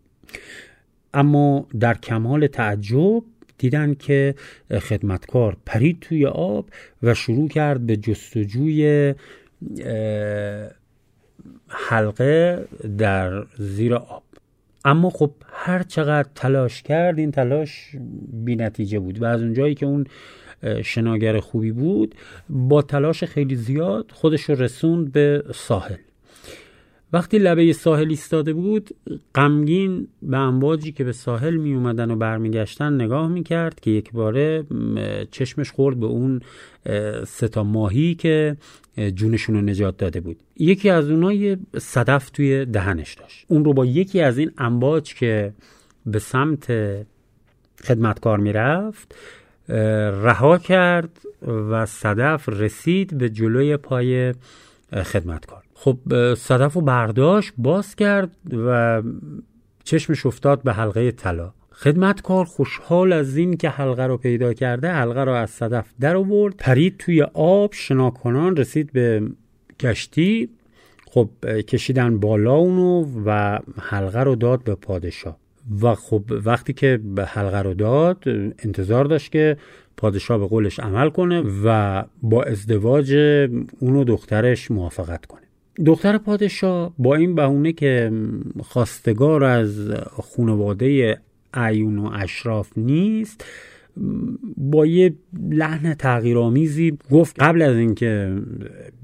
اما 1.13 1.67
در 1.79 1.93
کمال 1.93 2.47
تعجب 2.47 3.23
دیدن 3.59 3.93
که 3.93 4.35
خدمتکار 4.81 5.57
پرید 5.65 5.99
توی 5.99 6.25
آب 6.25 6.65
و 7.03 7.13
شروع 7.13 7.47
کرد 7.47 7.85
به 7.85 7.97
جستجوی 7.97 9.13
حلقه 11.67 12.65
در 12.97 13.43
زیر 13.57 13.95
آب. 13.95 14.23
اما 14.85 15.09
خب 15.09 15.31
هر 15.51 15.83
چقدر 15.83 16.29
تلاش 16.35 16.83
کرد 16.83 17.19
این 17.19 17.31
تلاش 17.31 17.91
بی 18.33 18.55
نتیجه 18.55 18.99
بود 18.99 19.21
و 19.21 19.25
از 19.25 19.41
اونجایی 19.41 19.75
که 19.75 19.85
اون 19.85 20.07
شناگر 20.83 21.39
خوبی 21.39 21.71
بود 21.71 22.15
با 22.49 22.81
تلاش 22.81 23.23
خیلی 23.23 23.55
زیاد 23.55 24.11
خودش 24.13 24.49
رسوند 24.49 25.11
به 25.11 25.43
ساحل. 25.55 25.95
وقتی 27.13 27.37
لبه 27.37 27.73
ساحل 27.73 28.09
ایستاده 28.09 28.53
بود 28.53 28.89
غمگین 29.35 30.07
به 30.21 30.37
امواجی 30.37 30.91
که 30.91 31.03
به 31.03 31.11
ساحل 31.11 31.55
می 31.55 31.73
اومدن 31.73 32.11
و 32.11 32.15
برمیگشتن 32.15 32.93
نگاه 32.93 33.27
می 33.27 33.43
کرد 33.43 33.79
که 33.79 33.91
یک 33.91 34.11
باره 34.11 34.63
چشمش 35.31 35.71
خورد 35.71 35.99
به 35.99 36.05
اون 36.05 36.41
ستا 37.27 37.63
ماهی 37.63 38.15
که 38.15 38.57
جونشون 39.15 39.55
رو 39.55 39.61
نجات 39.61 39.97
داده 39.97 40.19
بود. 40.19 40.37
یکی 40.57 40.89
از 40.89 41.09
اونها 41.09 41.33
یه 41.33 41.57
صدف 41.77 42.29
توی 42.29 42.65
دهنش 42.65 43.13
داشت. 43.13 43.45
اون 43.47 43.65
رو 43.65 43.73
با 43.73 43.85
یکی 43.85 44.21
از 44.21 44.37
این 44.37 44.51
امواج 44.57 45.13
که 45.13 45.53
به 46.05 46.19
سمت 46.19 46.67
خدمتکار 47.83 48.37
می‌رفت 48.37 49.15
رها 50.23 50.57
کرد 50.57 51.19
و 51.47 51.85
صدف 51.85 52.49
رسید 52.49 53.17
به 53.17 53.29
جلوی 53.29 53.77
پای 53.77 54.33
خدمتکار. 54.93 55.63
خب 55.81 55.97
صدف 56.33 56.73
رو 56.73 56.81
برداشت 56.81 57.53
باز 57.57 57.95
کرد 57.95 58.31
و 58.67 59.01
چشمش 59.83 60.25
افتاد 60.25 60.63
به 60.63 60.73
حلقه 60.73 61.11
طلا. 61.11 61.53
خدمتکار 61.71 62.45
خوشحال 62.45 63.13
از 63.13 63.37
این 63.37 63.57
که 63.57 63.69
حلقه 63.69 64.03
رو 64.03 64.17
پیدا 64.17 64.53
کرده 64.53 64.91
حلقه 64.91 65.23
رو 65.23 65.31
از 65.31 65.49
صدف 65.49 65.85
در 65.99 66.15
آورد 66.15 66.55
پرید 66.57 66.97
توی 66.97 67.21
آب 67.33 67.73
شناکنان 67.73 68.57
رسید 68.57 68.91
به 68.91 69.21
کشتی. 69.79 70.49
خب 71.11 71.29
کشیدن 71.67 72.19
بالا 72.19 72.55
اونو 72.55 73.05
و 73.25 73.59
حلقه 73.81 74.19
رو 74.19 74.35
داد 74.35 74.63
به 74.63 74.75
پادشاه. 74.75 75.37
و 75.81 75.95
خب 75.95 76.23
وقتی 76.45 76.73
که 76.73 76.99
به 77.15 77.25
حلقه 77.25 77.61
رو 77.61 77.73
داد 77.73 78.23
انتظار 78.59 79.05
داشت 79.05 79.31
که 79.31 79.57
پادشاه 79.97 80.37
به 80.37 80.47
قولش 80.47 80.79
عمل 80.79 81.09
کنه 81.09 81.43
و 81.63 82.03
با 82.21 82.43
ازدواج 82.43 83.13
اونو 83.79 84.03
دخترش 84.03 84.71
موافقت 84.71 85.25
کنه. 85.25 85.48
دختر 85.85 86.17
پادشاه 86.17 86.93
با 86.97 87.15
این 87.15 87.35
بهونه 87.35 87.73
که 87.73 88.11
خواستگار 88.59 89.43
از 89.43 89.91
خانواده 90.35 91.17
عیون 91.53 91.97
و 91.97 92.09
اشراف 92.13 92.71
نیست 92.77 93.45
با 94.57 94.85
یه 94.85 95.13
لحن 95.39 95.93
تغییرآمیزی 95.93 96.97
گفت 97.11 97.39
قبل 97.39 97.61
از 97.61 97.75
اینکه 97.75 98.35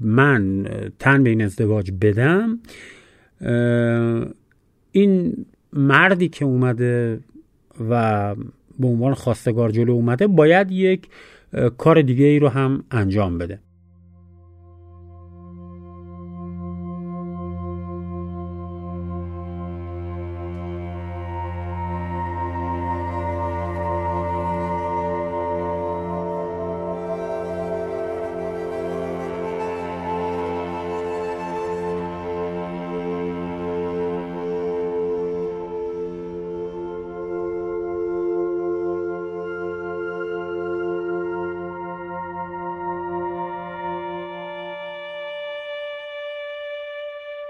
من 0.00 0.66
تن 0.98 1.22
به 1.22 1.30
این 1.30 1.42
ازدواج 1.42 1.92
بدم 2.00 2.58
این 4.92 5.46
مردی 5.72 6.28
که 6.28 6.44
اومده 6.44 7.20
و 7.90 8.34
به 8.78 8.86
عنوان 8.86 9.14
خواستگار 9.14 9.70
جلو 9.70 9.92
اومده 9.92 10.26
باید 10.26 10.70
یک 10.70 11.08
کار 11.78 12.02
دیگه 12.02 12.24
ای 12.24 12.38
رو 12.38 12.48
هم 12.48 12.84
انجام 12.90 13.38
بده. 13.38 13.58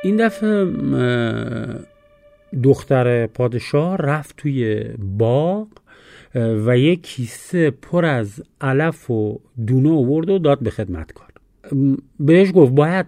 این 0.06 0.16
دفعه 0.16 0.66
دختر 2.62 3.26
پادشاه 3.26 3.96
رفت 3.96 4.36
توی 4.36 4.84
باغ 4.98 5.68
و 6.34 6.78
یک 6.78 7.02
کیسه 7.02 7.70
پر 7.70 8.04
از 8.04 8.42
علف 8.60 9.10
و 9.10 9.40
دونه 9.66 9.90
آورد 9.90 10.30
و 10.30 10.38
داد 10.38 10.58
به 10.62 10.70
خدمتکار 10.70 11.26
بهش 12.20 12.48
گفت 12.54 12.72
باید 12.72 13.06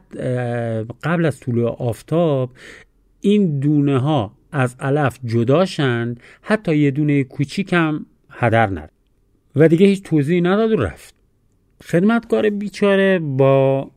قبل 1.03 1.25
از 1.25 1.41
طول 1.41 1.65
آفتاب 1.65 2.51
این 3.21 3.59
دونه 3.59 3.99
ها 3.99 4.33
از 4.53 4.77
علف 4.81 5.19
جداشند 5.25 6.21
حتی 6.43 6.77
یه 6.77 6.91
دونه 6.91 7.25
کوچیک 7.25 7.73
هم 7.73 8.07
هدر 8.31 8.67
نره 8.67 8.91
و 9.57 9.69
دیگه 9.69 9.87
هیچ 9.87 10.03
توضیحی 10.03 10.41
نداد 10.41 10.73
و 10.73 10.77
رفت. 10.77 11.15
خدمتکار 11.85 12.51
بیچاره 12.51 13.19
با 13.19 13.91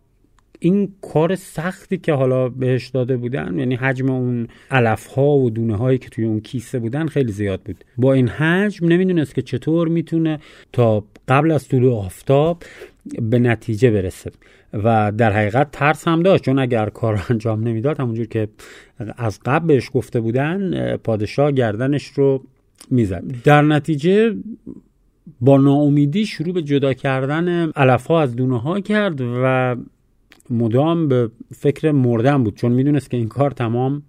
این 0.64 0.94
کار 1.14 1.36
سختی 1.36 1.98
که 1.98 2.14
حالا 2.14 2.50
بهش 2.50 2.88
داده 2.88 3.18
بودن 3.18 3.60
یعنی 3.60 3.76
حجم 3.76 4.10
اون 4.10 4.48
علف 4.72 5.08
ها 5.08 5.38
و 5.38 5.50
دونه 5.50 5.76
هایی 5.76 5.98
که 5.98 6.10
توی 6.10 6.26
اون 6.26 6.40
کیسه 6.40 6.80
بودن 6.80 7.08
خیلی 7.08 7.32
زیاد 7.32 7.62
بود. 7.62 7.84
با 7.98 8.14
این 8.14 8.28
حجم 8.28 8.88
نمی‌دونست 8.88 9.36
که 9.36 9.42
چطور 9.42 9.88
می‌تونه 9.88 10.40
تا 10.74 11.04
قبل 11.28 11.52
از 11.52 11.68
طول 11.68 11.90
آفتاب 11.90 12.64
به 13.22 13.40
نتیجه 13.40 13.92
برسه. 13.92 14.32
و 14.74 15.12
در 15.18 15.32
حقیقت 15.32 15.72
ترس 15.72 16.08
هم 16.08 16.24
داشت 16.24 16.44
چون 16.44 16.60
اگر 16.60 16.90
کار 16.90 17.26
انجام 17.30 17.68
نمی‌داد 17.68 18.00
همونجور 18.00 18.26
که 18.26 18.48
از 19.18 19.40
قبل 19.46 19.68
بهش 19.68 19.90
گفته 19.94 20.20
بودن 20.20 20.96
پادشاه 20.98 21.52
گردنش 21.52 22.06
رو 22.06 22.44
می‌زد. 22.90 23.24
در 23.44 23.62
نتیجه 23.62 24.36
با 25.42 25.58
ناامیدی 25.58 26.26
شروع 26.26 26.54
به 26.54 26.62
جدا 26.62 26.94
کردن 26.94 27.72
علف 27.72 28.08
ها 28.08 28.22
از 28.22 28.36
دونه 28.36 28.60
ها 28.62 28.80
کرد 28.80 29.22
و 29.22 29.76
مدام 30.50 31.08
به 31.08 31.30
فکر 31.56 31.92
مردن 31.92 32.44
بود 32.44 32.56
چون 32.56 32.72
می‌دونست 32.72 33.10
که 33.10 33.18
این 33.18 33.28
کار 33.28 33.52
تمام 33.52 34.04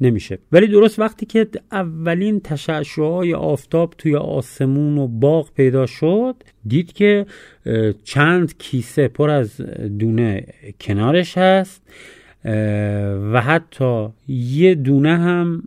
نمیشه. 0.00 0.38
ولی 0.52 0.66
درست 0.66 0.98
وقتی 0.98 1.26
که 1.26 1.48
اولین 1.72 2.40
تشعشعهای 2.40 3.34
آفتاب 3.34 3.94
توی 3.98 4.16
آسمون 4.16 4.98
و 4.98 5.08
باغ 5.08 5.52
پیدا 5.54 5.86
شد 5.86 6.34
دید 6.66 6.92
که 6.92 7.26
چند 8.04 8.58
کیسه 8.58 9.08
پر 9.08 9.30
از 9.30 9.60
دونه 9.98 10.46
کنارش 10.80 11.38
هست 11.38 11.82
و 13.32 13.40
حتی 13.40 14.08
یه 14.28 14.74
دونه 14.74 15.18
هم 15.18 15.62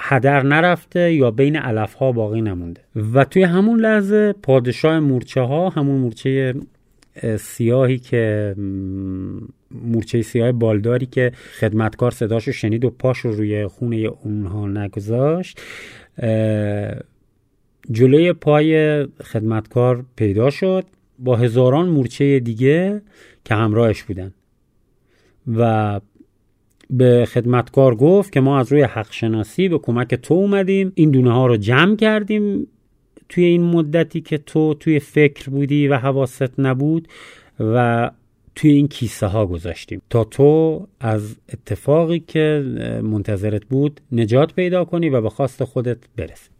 هدر 0.00 0.42
نرفته 0.42 1.14
یا 1.14 1.30
بین 1.30 1.56
علف 1.56 1.94
ها 1.94 2.12
باقی 2.12 2.40
نمونده. 2.40 2.80
و 3.12 3.24
توی 3.24 3.42
همون 3.42 3.80
لحظه 3.80 4.34
پادشاه 4.42 5.00
مورچه 5.00 5.40
ها 5.40 5.68
همون 5.68 6.00
مورچه 6.00 6.54
سیاهی 7.38 7.98
که 7.98 8.54
مورچه 9.70 10.22
سیاه 10.22 10.52
بالداری 10.52 11.06
که 11.06 11.32
خدمتکار 11.60 12.10
صداشو 12.10 12.52
شنید 12.52 12.84
و 12.84 12.90
پاش 12.90 13.18
رو 13.18 13.32
روی 13.32 13.66
خونه 13.66 13.96
اونها 13.96 14.68
نگذاشت 14.68 15.60
جلوی 17.90 18.32
پای 18.32 19.02
خدمتکار 19.04 20.04
پیدا 20.16 20.50
شد 20.50 20.84
با 21.18 21.36
هزاران 21.36 21.88
مورچه 21.88 22.40
دیگه 22.40 23.02
که 23.44 23.54
همراهش 23.54 24.02
بودن 24.02 24.32
و 25.56 26.00
به 26.90 27.26
خدمتکار 27.26 27.94
گفت 27.94 28.32
که 28.32 28.40
ما 28.40 28.58
از 28.58 28.72
روی 28.72 28.82
حق 28.82 29.12
شناسی 29.12 29.68
به 29.68 29.78
کمک 29.78 30.14
تو 30.14 30.34
اومدیم 30.34 30.92
این 30.94 31.10
دونه 31.10 31.32
ها 31.32 31.46
رو 31.46 31.56
جمع 31.56 31.96
کردیم 31.96 32.66
توی 33.32 33.44
این 33.44 33.62
مدتی 33.62 34.20
که 34.20 34.38
تو 34.38 34.74
توی 34.74 34.98
فکر 35.00 35.50
بودی 35.50 35.88
و 35.88 35.96
حواست 35.96 36.60
نبود 36.60 37.08
و 37.60 38.10
توی 38.54 38.70
این 38.70 38.88
کیسه 38.88 39.26
ها 39.26 39.46
گذاشتیم. 39.46 40.02
تا 40.10 40.24
تو 40.24 40.86
از 41.00 41.36
اتفاقی 41.52 42.20
که 42.20 42.64
منتظرت 43.04 43.64
بود 43.64 44.00
نجات 44.12 44.54
پیدا 44.54 44.84
کنی 44.84 45.08
و 45.08 45.20
به 45.20 45.30
خواست 45.30 45.64
خودت 45.64 45.98
برسی. 46.16 46.50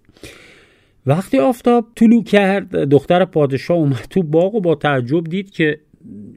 وقتی 1.07 1.39
آفتاب 1.39 1.87
طلوع 1.95 2.25
کرد 2.25 2.77
دختر 2.77 3.25
پادشاه 3.25 3.77
اومد 3.77 4.07
تو 4.11 4.23
باغ 4.23 4.55
و 4.55 4.61
با 4.61 4.75
تعجب 4.75 5.25
دید 5.25 5.51
که 5.51 5.79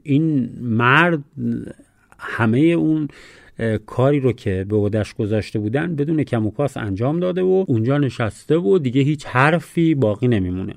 این 0.02 0.50
مرد 0.60 1.24
همه 2.18 2.58
اون 2.58 3.08
کاری 3.86 4.20
رو 4.20 4.32
که 4.32 4.66
به 4.68 4.76
عهدهش 4.76 5.14
گذاشته 5.14 5.58
بودن 5.58 5.96
بدون 5.96 6.22
کم 6.22 6.46
و 6.46 6.50
کاس 6.50 6.76
انجام 6.76 7.20
داده 7.20 7.42
و 7.42 7.64
اونجا 7.68 7.98
نشسته 7.98 8.56
و 8.56 8.78
دیگه 8.78 9.02
هیچ 9.02 9.26
حرفی 9.26 9.94
باقی 9.94 10.28
نمیمونه. 10.28 10.74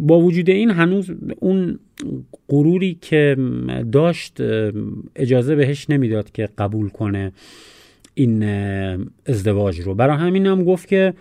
با 0.00 0.20
وجود 0.20 0.50
این 0.50 0.70
هنوز 0.70 1.10
اون 1.38 1.78
غروری 2.48 2.98
که 3.00 3.36
داشت 3.92 4.40
اجازه 5.16 5.54
بهش 5.54 5.90
نمی‌داد 5.90 6.30
که 6.30 6.48
قبول 6.58 6.88
کنه 6.88 7.32
این 8.14 8.44
ازدواج 9.26 9.80
رو. 9.80 9.94
برای 9.94 10.16
همین 10.16 10.46
هم 10.46 10.64
گفت 10.64 10.88
که 10.88 11.14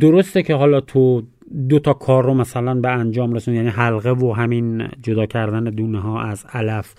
درسته 0.00 0.42
که 0.42 0.54
حالا 0.54 0.80
تو 0.80 1.22
دو 1.68 1.78
تا 1.78 1.92
کار 1.92 2.24
رو 2.24 2.34
مثلا 2.34 2.74
به 2.74 2.88
انجام 2.88 3.32
رسون 3.32 3.54
یعنی 3.54 3.68
حلقه 3.68 4.10
و 4.10 4.32
همین 4.32 4.88
جدا 5.02 5.26
کردن 5.26 5.64
دونه 5.64 6.00
ها 6.00 6.22
از 6.22 6.44
علف. 6.52 6.94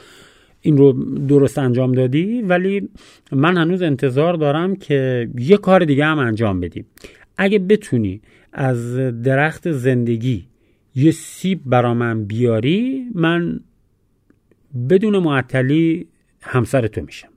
این 0.61 0.77
رو 0.77 0.91
درست 1.27 1.57
انجام 1.57 1.91
دادی 1.91 2.41
ولی 2.41 2.89
من 3.31 3.57
هنوز 3.57 3.81
انتظار 3.81 4.33
دارم 4.33 4.75
که 4.75 5.29
یه 5.37 5.57
کار 5.57 5.85
دیگه 5.85 6.05
هم 6.05 6.19
انجام 6.19 6.59
بدی. 6.59 6.85
اگه 7.37 7.59
بتونی 7.59 8.21
از 8.53 8.95
درخت 9.23 9.71
زندگی 9.71 10.45
یه 10.95 11.11
سیب 11.11 11.61
برا 11.65 11.93
من 11.93 12.23
بیاری 12.23 13.05
من 13.15 13.59
بدون 14.89 15.17
معطلی 15.17 16.07
همسر 16.41 16.87
تو 16.87 17.01
میشم. 17.01 17.27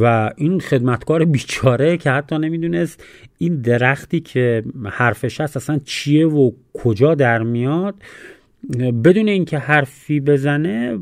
و 0.00 0.30
این 0.36 0.60
خدمتکار 0.60 1.24
بیچاره 1.24 1.96
که 1.96 2.10
حتی 2.10 2.38
نمی‌دونست 2.38 3.04
این 3.38 3.60
درختی 3.60 4.20
که 4.20 4.64
حرفش 4.84 5.40
هست 5.40 5.56
اصلا 5.56 5.80
چیه 5.84 6.26
و 6.26 6.50
کجا 6.74 7.14
در 7.14 7.42
میاد 7.42 7.94
بدون 8.78 9.28
اینکه 9.28 9.58
حرفی 9.58 10.20
بزنه 10.20 10.98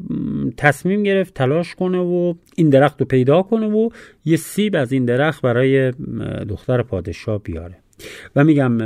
تصمیم 0.57 1.03
گرفت 1.03 1.35
تلاش 1.35 1.75
کنه 1.75 1.99
و 1.99 2.35
این 2.57 2.69
درخت 2.69 3.01
رو 3.01 3.07
پیدا 3.07 3.43
کنه 3.43 3.67
و 3.67 3.89
یه 4.25 4.37
سیب 4.37 4.77
از 4.77 4.93
این 4.93 5.05
درخت 5.05 5.43
برای 5.43 5.93
دختر 6.49 6.83
پادشاه 6.83 7.43
بیاره. 7.43 7.77
و 8.37 8.45
میگم 8.45 8.79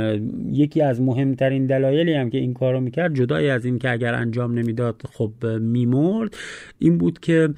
یکی 0.51 0.81
از 0.81 1.01
مهمترین 1.01 1.65
دلایلی 1.65 2.13
هم 2.13 2.29
که 2.29 2.37
این 2.37 2.53
کارو 2.53 2.79
می‌کرد 2.79 3.13
جدای 3.15 3.49
از 3.49 3.65
این 3.65 3.79
که 3.79 3.91
اگر 3.91 4.13
انجام 4.13 4.53
نمی‌داد 4.53 5.01
خب 5.11 5.31
میمرد. 5.61 6.37
این 6.79 6.97
بود 6.97 7.19
که 7.19 7.49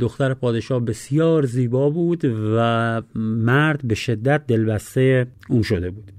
دختر 0.00 0.34
پادشاه 0.34 0.84
بسیار 0.84 1.46
زیبا 1.46 1.90
بود 1.90 2.24
و 2.56 3.02
مرد 3.14 3.80
به 3.84 3.94
شدت 3.94 4.46
دلبسته 4.46 5.26
اون 5.48 5.62
شده 5.62 5.90
بود. 5.90 6.12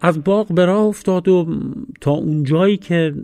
از 0.00 0.24
باغ 0.24 0.52
به 0.52 0.64
راه 0.64 0.84
افتاد 0.84 1.28
و 1.28 1.60
تا 2.00 2.10
اون 2.10 2.42
جایی 2.42 2.76
که 2.76 3.14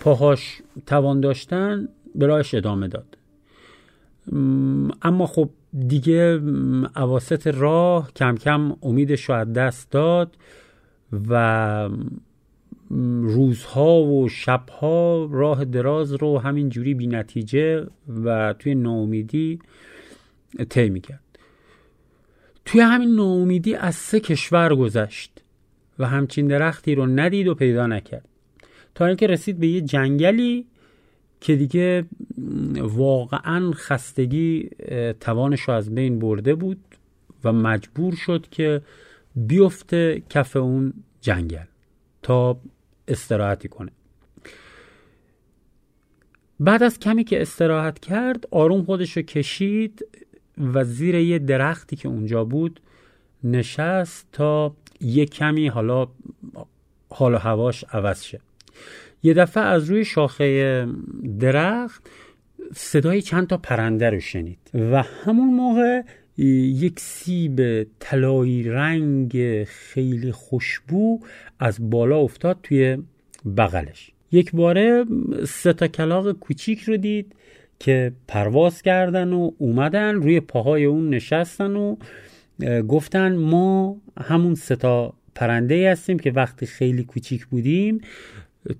پاهاش 0.00 0.62
توان 0.86 1.20
داشتن 1.20 1.88
به 2.14 2.26
راهش 2.26 2.54
ادامه 2.54 2.88
داد. 2.88 3.16
اما 5.02 5.26
خب 5.26 5.50
دیگه 5.88 6.40
عواست 6.96 7.46
راه 7.46 8.12
کم 8.12 8.36
کم 8.36 8.76
امیدش 8.82 9.24
رو 9.24 9.34
از 9.34 9.52
دست 9.52 9.90
داد 9.90 10.36
و 11.28 11.88
روزها 13.20 14.02
و 14.02 14.28
شبها 14.28 15.28
راه 15.32 15.64
دراز 15.64 16.12
رو 16.12 16.38
همین 16.38 16.68
جوری 16.68 16.94
بی 16.94 17.06
نتیجه 17.06 17.86
و 18.24 18.54
توی 18.58 18.74
ناامیدی 18.74 19.58
طی 20.68 20.90
می‌کرد. 20.90 21.20
توی 22.64 22.80
همین 22.80 23.14
ناامیدی 23.14 23.74
از 23.74 23.94
سه 23.94 24.20
کشور 24.20 24.74
گذشت. 24.74 25.42
و 25.98 26.06
همچین 26.06 26.46
درختی 26.46 26.94
رو 26.94 27.06
ندید 27.06 27.48
و 27.48 27.54
پیدا 27.54 27.86
نکرد. 27.86 28.28
تا 28.94 29.06
اینکه 29.06 29.26
رسید 29.26 29.58
به 29.58 29.66
یه 29.66 29.80
جنگلی 29.80 30.66
که 31.40 31.56
دیگه 31.56 32.04
واقعا 32.78 33.72
خستگی 33.74 34.70
توانش 35.20 35.60
رو 35.60 35.74
از 35.74 35.94
بین 35.94 36.18
برده 36.18 36.54
بود 36.54 36.78
و 37.44 37.52
مجبور 37.52 38.14
شد 38.14 38.46
که 38.50 38.82
بیفته 39.36 40.22
کف 40.30 40.56
اون 40.56 40.92
جنگل 41.20 41.64
تا 42.22 42.60
استراحتی 43.08 43.68
کنه. 43.68 43.90
بعد 46.60 46.82
از 46.82 46.98
کمی 46.98 47.24
که 47.24 47.42
استراحت 47.42 47.98
کرد 47.98 48.48
آروم 48.50 48.82
خودش 48.82 49.16
رو 49.16 49.22
کشید 49.22 50.06
و 50.58 50.84
زیر 50.84 51.14
یه 51.14 51.38
درختی 51.38 51.96
که 51.96 52.08
اونجا 52.08 52.44
بود 52.44 52.80
نشست 53.44 54.26
تا 54.32 54.74
یه 55.00 55.26
کمی 55.26 55.68
حالا 55.68 56.08
حال 57.08 57.34
و 57.34 57.38
هواش 57.38 57.84
عوض 57.92 58.22
شه. 58.22 58.40
یه 59.22 59.34
دفعه 59.34 59.62
از 59.62 59.90
روی 59.90 60.04
شاخه 60.04 60.86
درخت 61.40 62.02
صدای 62.74 63.22
چند 63.22 63.46
تا 63.46 63.56
پرنده 63.56 64.10
رو 64.10 64.20
شنید 64.20 64.58
و 64.74 65.02
همون 65.02 65.54
موقع 65.54 66.02
یک 66.38 67.00
سیب 67.00 67.86
طلایی 67.98 68.62
رنگ 68.62 69.64
خیلی 69.64 70.32
خوشبو 70.32 71.20
از 71.58 71.90
بالا 71.90 72.18
افتاد 72.18 72.58
توی 72.62 72.98
بغلش. 73.56 74.10
یک 74.32 74.52
باره 74.52 75.04
سه 75.48 75.72
تا 75.72 75.88
کلاق 75.88 76.32
کوچیک 76.32 76.82
رو 76.82 76.96
دید 76.96 77.34
که 77.78 78.12
پرواز 78.28 78.82
کردن 78.82 79.32
و 79.32 79.50
اومدن 79.58 80.14
روی 80.14 80.40
پاهای 80.40 80.84
اون 80.84 81.10
نشستن 81.10 81.76
و 81.76 81.96
گفتن 82.88 83.36
ما 83.36 83.96
همون 84.20 84.54
ستا 84.54 85.14
پرنده 85.34 85.90
هستیم 85.90 86.18
که 86.18 86.30
وقتی 86.30 86.66
خیلی 86.66 87.04
کوچیک 87.04 87.46
بودیم 87.46 88.00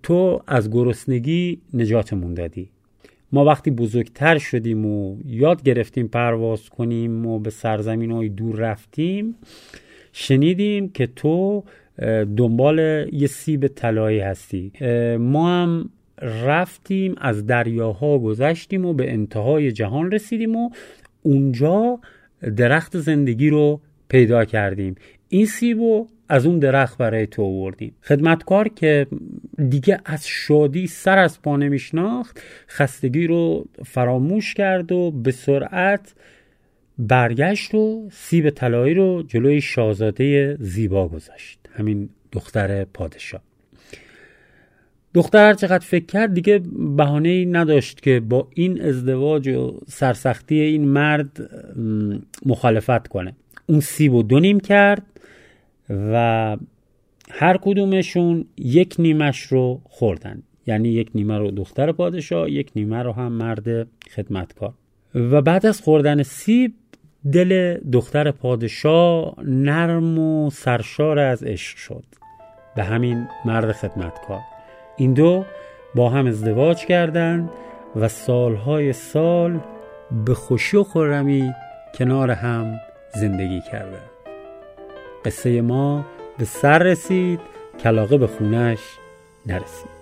تو 0.02 0.42
از 0.46 0.70
گرسنگی 0.70 1.60
نجاتمون 1.74 2.34
دادی. 2.34 2.68
ما 3.32 3.44
وقتی 3.44 3.70
بزرگتر 3.70 4.38
شدیم 4.38 4.86
و 4.86 5.16
یاد 5.26 5.62
گرفتیم 5.62 6.08
پرواز 6.08 6.68
کنیم 6.68 7.26
و 7.26 7.38
به 7.38 7.50
سرزمین 7.50 8.10
های 8.10 8.28
دور 8.28 8.56
رفتیم 8.56 9.34
شنیدیم 10.12 10.88
که 10.88 11.06
تو 11.06 11.64
دنبال 12.36 13.08
یه 13.12 13.26
سیب 13.26 13.66
طلایی 13.66 14.20
هستی. 14.20 14.72
ما 15.18 15.48
هم 15.48 15.90
رفتیم 16.22 17.14
از 17.18 17.46
دریاها 17.46 18.18
گذشتیم 18.18 18.86
و 18.86 18.92
به 18.92 19.12
انتهای 19.12 19.72
جهان 19.72 20.10
رسیدیم 20.10 20.56
و 20.56 20.70
اونجا 21.22 21.98
درخت 22.50 22.98
زندگی 22.98 23.50
رو 23.50 23.80
پیدا 24.08 24.44
کردیم. 24.44 24.94
این 25.28 25.46
سیب 25.46 25.78
از 26.28 26.46
اون 26.46 26.58
درخت 26.58 26.98
برای 26.98 27.26
تو 27.26 27.42
آوردیم. 27.42 27.94
خدمتکار 28.02 28.68
که 28.68 29.06
دیگه 29.68 30.00
از 30.04 30.26
شادی 30.26 30.86
سر 30.86 31.18
از 31.18 31.42
پا 31.42 31.56
نمیشناخت 31.56 32.42
خستگی 32.68 33.26
رو 33.26 33.66
فراموش 33.84 34.54
کرد 34.54 34.92
و 34.92 35.10
به 35.10 35.30
سرعت 35.30 36.14
برگشت 36.98 37.74
و 37.74 38.08
سیب 38.12 38.50
طلایی 38.50 38.94
رو 38.94 39.22
جلوی 39.28 39.60
شاهزاده 39.60 40.56
زیبا 40.60 41.08
گذاشت. 41.08 41.58
همین 41.72 42.08
دختر 42.32 42.84
پادشاه. 42.84 43.42
دختر 45.16 45.54
چقدر 45.54 45.84
فکر 45.86 46.06
کرد 46.06 46.34
دیگه 46.34 46.62
بهانه 46.96 47.28
ای 47.28 47.46
نداشت 47.46 48.00
که 48.00 48.20
با 48.20 48.48
این 48.54 48.82
ازدواج 48.82 49.48
و 49.48 49.80
سرسختی 49.88 50.60
این 50.60 50.88
مرد 50.88 51.50
مخالفت 52.46 53.08
کنه. 53.08 53.36
اون 53.66 53.80
سیب 53.80 54.14
و 54.14 54.22
دو 54.22 54.40
نیم 54.40 54.60
کرد 54.60 55.02
و 55.90 56.56
هر 57.30 57.56
کدومشون 57.56 58.44
یک 58.56 58.94
نیمش 58.98 59.40
رو 59.40 59.80
خوردن. 59.84 60.42
یعنی 60.66 60.88
یک 60.88 61.10
نیمه 61.14 61.38
رو 61.38 61.50
دختر 61.50 61.92
پادشاه 61.92 62.50
یک 62.50 62.70
نیمه 62.76 63.02
رو 63.02 63.12
هم 63.12 63.32
مرد 63.32 63.86
خدمتکار. 64.14 64.72
و 65.14 65.42
بعد 65.42 65.66
از 65.66 65.80
خوردن 65.80 66.22
سیب 66.22 66.74
دل 67.32 67.78
دختر 67.92 68.30
پادشاه 68.30 69.34
نرم 69.44 70.18
و 70.18 70.50
سرشار 70.50 71.18
از 71.18 71.42
عشق 71.42 71.76
شد. 71.76 72.04
به 72.76 72.84
همین 72.84 73.26
مرد 73.44 73.72
خدمتکار. 73.72 74.40
این 74.96 75.12
دو 75.12 75.44
با 75.94 76.10
هم 76.10 76.26
ازدواج 76.26 76.86
کردند 76.86 77.50
و 77.96 78.08
سالهای 78.08 78.92
سال 78.92 79.60
به 80.24 80.34
خوشی 80.34 80.76
و 80.76 80.84
خرمی 80.84 81.52
کنار 81.94 82.30
هم 82.30 82.80
زندگی 83.14 83.60
کردند 83.60 84.10
قصه 85.24 85.60
ما 85.60 86.04
به 86.38 86.44
سر 86.44 86.78
رسید 86.78 87.40
کلاقه 87.80 88.18
به 88.18 88.26
خونش 88.26 88.80
نرسید. 89.46 89.95